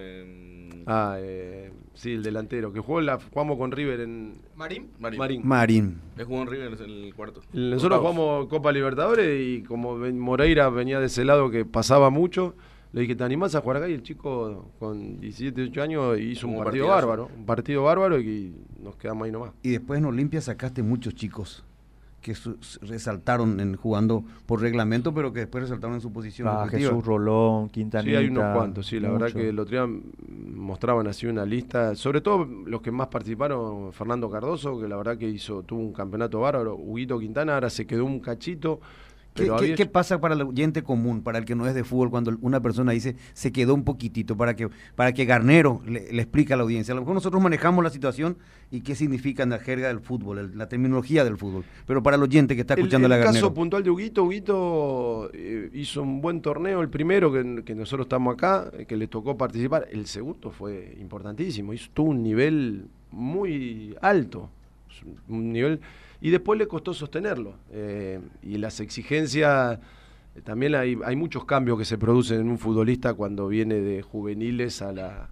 [0.90, 4.42] Ah, eh, sí, el delantero, que jugó la, jugamos con River en...
[4.56, 4.90] ¿Marín?
[5.00, 5.42] Marín.
[5.44, 6.02] Marín.
[6.26, 7.42] jugó en River en el cuarto.
[7.54, 12.56] Nosotros jugamos Copa Libertadores y como Moreira venía de ese lado que pasaba mucho,
[12.94, 13.90] le dije, ¿te animás a jugar acá?
[13.90, 17.30] Y el chico con 17, 18 años hizo un partido bárbaro.
[17.36, 19.52] Un partido bárbaro y nos quedamos ahí nomás.
[19.64, 21.66] Y después en Olimpia sacaste muchos chicos
[22.22, 22.36] que
[22.82, 26.48] resaltaron en jugando por reglamento, pero que después resaltaron en su posición.
[26.48, 28.20] Ah, Jesús Rolón, Quintanilla.
[28.20, 30.00] Sí, hay unos cuantos, sí, la verdad que el otro día
[30.54, 35.18] mostraban así una lista, sobre todo los que más participaron, Fernando Cardoso, que la verdad
[35.18, 38.80] que hizo, tuvo un campeonato bárbaro, Huguito Quintana, ahora se quedó un cachito,
[39.76, 42.62] ¿Qué, pasa para el oyente común, para el que no es de fútbol, cuando una
[42.62, 46.64] persona dice se quedó un poquitito, para que, para que Garnero le, explique a la
[46.64, 46.94] audiencia?
[46.94, 48.38] A lo mejor nosotros manejamos la situación
[48.72, 52.24] y qué significa en la jerga del fútbol, la terminología del fútbol, pero para el
[52.24, 53.38] oyente que está escuchando el, la Garnero.
[53.38, 58.06] El caso puntual de Huguito, Huguito eh, hizo un buen torneo, el primero que, nosotros
[58.06, 63.96] estamos acá, que le tocó participar, el segundo fue importantísimo, hizo tuvo un nivel muy
[64.02, 64.50] alto,
[65.28, 65.80] un nivel
[66.22, 67.54] y después le costó sostenerlo.
[67.72, 69.80] Eh, y las exigencias,
[70.36, 74.02] eh, también hay, hay, muchos cambios que se producen en un futbolista cuando viene de
[74.02, 75.30] juveniles a la...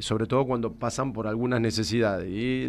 [0.00, 2.28] sobre todo cuando pasan por algunas necesidades.
[2.28, 2.64] Y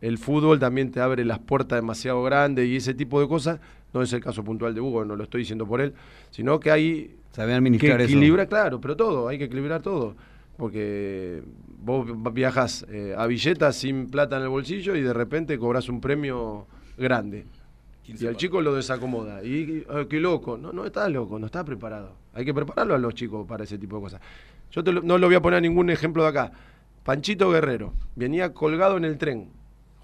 [0.00, 3.60] el, fútbol también te abre las puertas demasiado grandes y ese tipo de cosas.
[3.92, 5.94] No es el caso puntual de Hugo, no lo estoy diciendo por él,
[6.30, 10.16] sino que hay que equilibrar, claro, pero todo, hay que equilibrar todo.
[10.56, 11.42] Porque
[11.78, 16.00] vos viajas eh, a billetas sin plata en el bolsillo y de repente cobras un
[16.00, 17.44] premio grande.
[18.06, 19.42] Y al chico lo desacomoda.
[19.42, 20.56] Y ah, qué loco.
[20.56, 22.12] No, no está loco, no está preparado.
[22.34, 24.20] Hay que prepararlo a los chicos para ese tipo de cosas.
[24.70, 26.52] Yo no lo voy a poner ningún ejemplo de acá.
[27.02, 29.50] Panchito Guerrero venía colgado en el tren.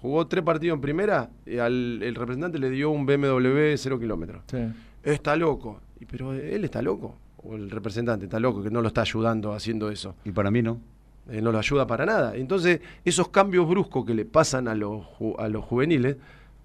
[0.01, 4.43] Jugó tres partidos en primera y al el representante le dio un BMW cero kilómetros.
[5.03, 5.81] Está loco.
[6.09, 7.17] pero él está loco.
[7.43, 10.15] O el representante está loco que no lo está ayudando haciendo eso.
[10.23, 10.79] Y para mí no.
[11.29, 12.35] eh, no lo ayuda para nada.
[12.35, 15.05] Entonces, esos cambios bruscos que le pasan a los,
[15.37, 16.17] a los juveniles,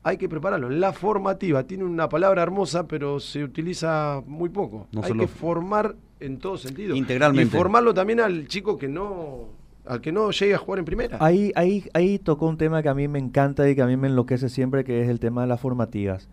[0.03, 0.73] hay que prepararlos.
[0.73, 4.87] La formativa tiene una palabra hermosa, pero se utiliza muy poco.
[5.03, 6.95] hay que formar en todo sentido.
[6.97, 7.55] Integralmente.
[7.55, 9.49] Y formarlo también al chico que no
[9.87, 11.17] al que no llegue a jugar en primera.
[11.19, 13.97] Ahí, ahí, ahí tocó un tema que a mí me encanta y que a mí
[13.97, 16.29] me enloquece siempre, que es el tema de las formativas.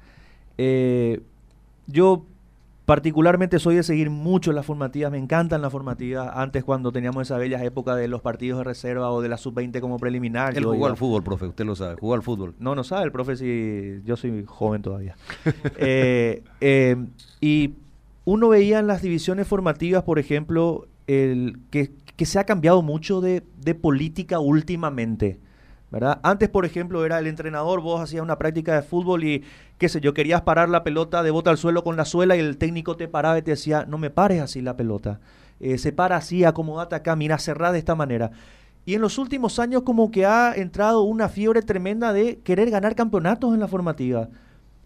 [0.57, 1.21] Eh,
[1.87, 2.25] yo
[2.85, 6.29] particularmente soy de seguir mucho las formativas, me encantan las formativas.
[6.33, 9.79] Antes cuando teníamos esa bella época de los partidos de reserva o de la sub-20
[9.81, 10.55] como preliminar.
[10.55, 12.55] Él jugó al fútbol, profe, usted lo sabe, jugó al fútbol.
[12.59, 15.15] No, no sabe, el profe sí, yo soy joven todavía.
[15.77, 16.95] Eh, eh,
[17.41, 17.73] y
[18.23, 23.43] uno veía en las divisiones formativas, por ejemplo, el que, se ha cambiado mucho de,
[23.57, 25.39] de política últimamente.
[26.23, 29.43] Antes, por ejemplo, era el entrenador, vos hacías una práctica de fútbol y,
[29.77, 32.39] qué sé yo, querías parar la pelota de bota al suelo con la suela y
[32.39, 35.19] el técnico te paraba y te decía, no me pares así la pelota.
[35.59, 38.31] Eh, se para así, acomodate acá, mira, cerrá de esta manera.
[38.85, 42.95] Y en los últimos años como que ha entrado una fiebre tremenda de querer ganar
[42.95, 44.29] campeonatos en la formativa.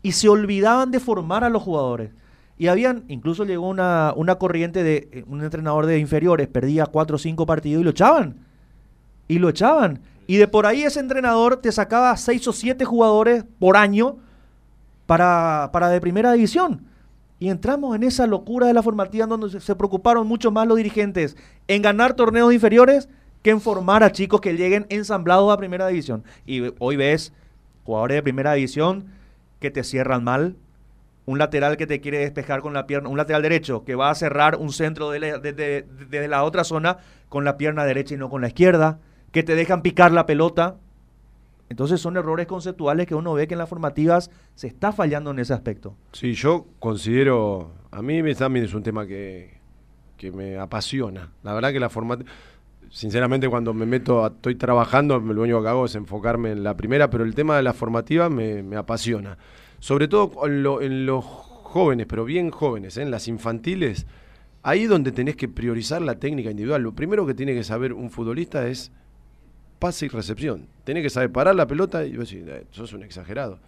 [0.01, 2.11] Y se olvidaban de formar a los jugadores.
[2.57, 7.15] Y habían, incluso llegó una, una corriente de eh, un entrenador de inferiores, perdía cuatro
[7.15, 8.37] o cinco partidos y lo echaban.
[9.27, 10.01] Y lo echaban.
[10.27, 14.17] Y de por ahí ese entrenador te sacaba seis o siete jugadores por año
[15.09, 16.85] para, para de primera división.
[17.39, 21.35] Y entramos en esa locura de la formativa donde se, preocuparon mucho más los dirigentes
[21.67, 23.09] en ganar torneos inferiores
[23.41, 26.23] que en formar a chicos que lleguen ensamblados a primera división.
[26.45, 27.33] Y hoy ves
[27.85, 29.07] jugadores de primera división
[29.59, 30.57] que te cierran mal,
[31.25, 34.15] un lateral que te quiere despejar con la pierna, un lateral derecho que va a
[34.15, 36.99] cerrar un centro desde de, la otra zona
[37.29, 38.99] con la pierna derecha y no con la izquierda
[39.31, 40.75] que te dejan picar la pelota.
[41.69, 45.39] Entonces son errores conceptuales que uno ve que en las formativas se está fallando en
[45.39, 45.95] ese aspecto.
[46.11, 49.59] Sí, yo considero, a mí también es un tema que,
[50.17, 51.31] que me apasiona.
[51.43, 52.29] La verdad que la formativa,
[52.89, 57.09] sinceramente cuando me meto, estoy trabajando, lo único que hago es enfocarme en la primera,
[57.09, 59.37] pero el tema de la formativa me, me apasiona.
[59.79, 63.03] Sobre todo en, los jóvenes, pero bien jóvenes, ¿eh?
[63.03, 64.07] en las infantiles,
[64.63, 66.81] ahí donde tenés que priorizar la técnica individual.
[66.81, 68.91] Lo primero que tiene que saber un futbolista es
[69.79, 70.67] pase y recepción.
[70.83, 73.59] Tenés que saber parar la pelota y vos decís, eh, sos un exagerado.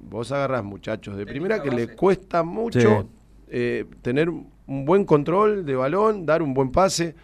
[0.00, 3.08] Vos agarrás muchachos de primera que le cuesta mucho
[3.48, 7.14] eh, tener un buen control de balón, dar un buen pase.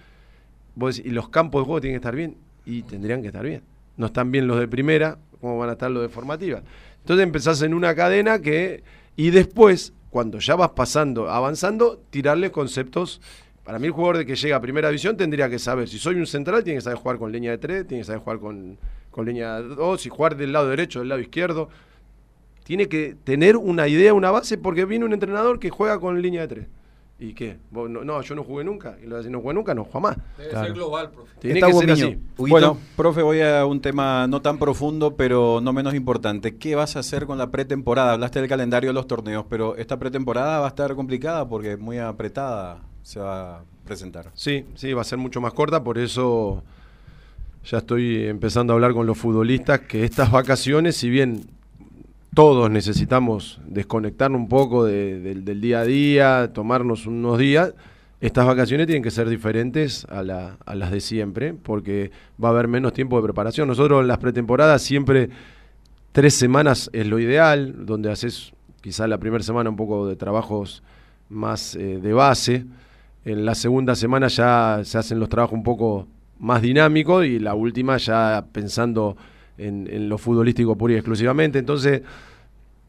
[0.74, 3.62] Vos y los campos de juego tienen que estar bien y tendrían que estar bien.
[3.96, 6.62] No están bien los de primera, como van a estar los de formativa.
[7.00, 8.84] Entonces empezás en una cadena que.
[9.16, 13.20] Y después, cuando ya vas pasando, avanzando, tirarle conceptos
[13.68, 16.14] para mí el jugador de que llega a primera división tendría que saber, si soy
[16.14, 18.78] un central, tiene que saber jugar con línea de 3, tiene que saber jugar con,
[19.10, 21.68] con línea de 2, si jugar del lado derecho, del lado izquierdo.
[22.64, 26.40] Tiene que tener una idea, una base, porque viene un entrenador que juega con línea
[26.46, 26.66] de 3.
[27.18, 27.58] ¿Y qué?
[27.70, 28.96] No, yo no jugué nunca.
[29.04, 30.16] Y lo de no jugué nunca, no juega más.
[30.38, 31.32] Debe ser global, profe.
[31.38, 32.18] Tiene que ser así.
[32.38, 36.56] Bueno, profe, voy a un tema no tan profundo, pero no menos importante.
[36.56, 38.14] ¿Qué vas a hacer con la pretemporada?
[38.14, 41.78] Hablaste del calendario de los torneos, pero esta pretemporada va a estar complicada porque es
[41.78, 44.30] muy apretada se va a presentar.
[44.34, 46.62] Sí, sí, va a ser mucho más corta, por eso
[47.64, 51.40] ya estoy empezando a hablar con los futbolistas que estas vacaciones, si bien
[52.34, 57.72] todos necesitamos desconectarnos un poco del día a día, tomarnos unos días,
[58.20, 60.18] estas vacaciones tienen que ser diferentes a,
[60.66, 62.10] a, las de siempre, porque
[62.42, 63.68] va a haber menos tiempo de preparación.
[63.68, 65.30] Nosotros en las pretemporadas siempre
[66.12, 68.52] tres semanas es lo ideal, donde haces
[68.82, 70.82] quizá la primera semana un poco de trabajos
[71.30, 72.66] más eh, de base,
[73.32, 76.06] en la segunda semana ya se hacen los trabajos un poco
[76.38, 79.16] más dinámicos y la última ya pensando
[79.58, 81.58] en, lo futbolístico puro y exclusivamente.
[81.58, 82.02] Entonces,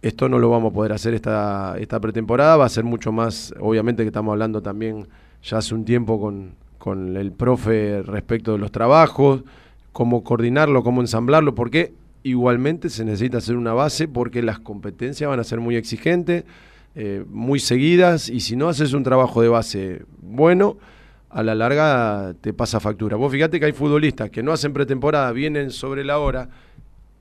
[0.01, 3.53] esto no lo vamos a poder hacer esta, esta pretemporada, va a ser mucho más,
[3.59, 5.07] obviamente que estamos hablando también
[5.43, 9.43] ya hace un tiempo con, con el profe respecto de los trabajos,
[9.91, 15.39] cómo coordinarlo, cómo ensamblarlo, porque igualmente se necesita hacer una base porque las competencias van
[15.39, 16.45] a ser muy exigentes
[16.95, 20.77] eh, muy seguidas y si no haces un trabajo de base bueno,
[21.29, 23.15] a la larga te pasa factura.
[23.15, 26.49] Vos fíjate que hay futbolistas que no hacen pretemporada, vienen sobre la hora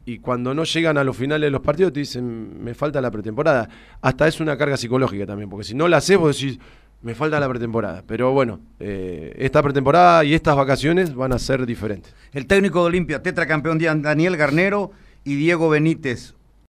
[0.05, 3.11] y cuando no llegan a los finales de los partidos te dicen, me falta la
[3.11, 3.69] pretemporada.
[4.01, 6.59] Hasta es una carga psicológica también, porque si no la haces vos decís,
[7.03, 8.03] me falta la pretemporada.
[8.07, 12.15] Pero bueno, eh, esta pretemporada y estas vacaciones van a ser diferentes.
[12.33, 14.93] El técnico de Olimpia, tetracampeón Daniel Garnero
[15.25, 16.35] y Diego Benítez,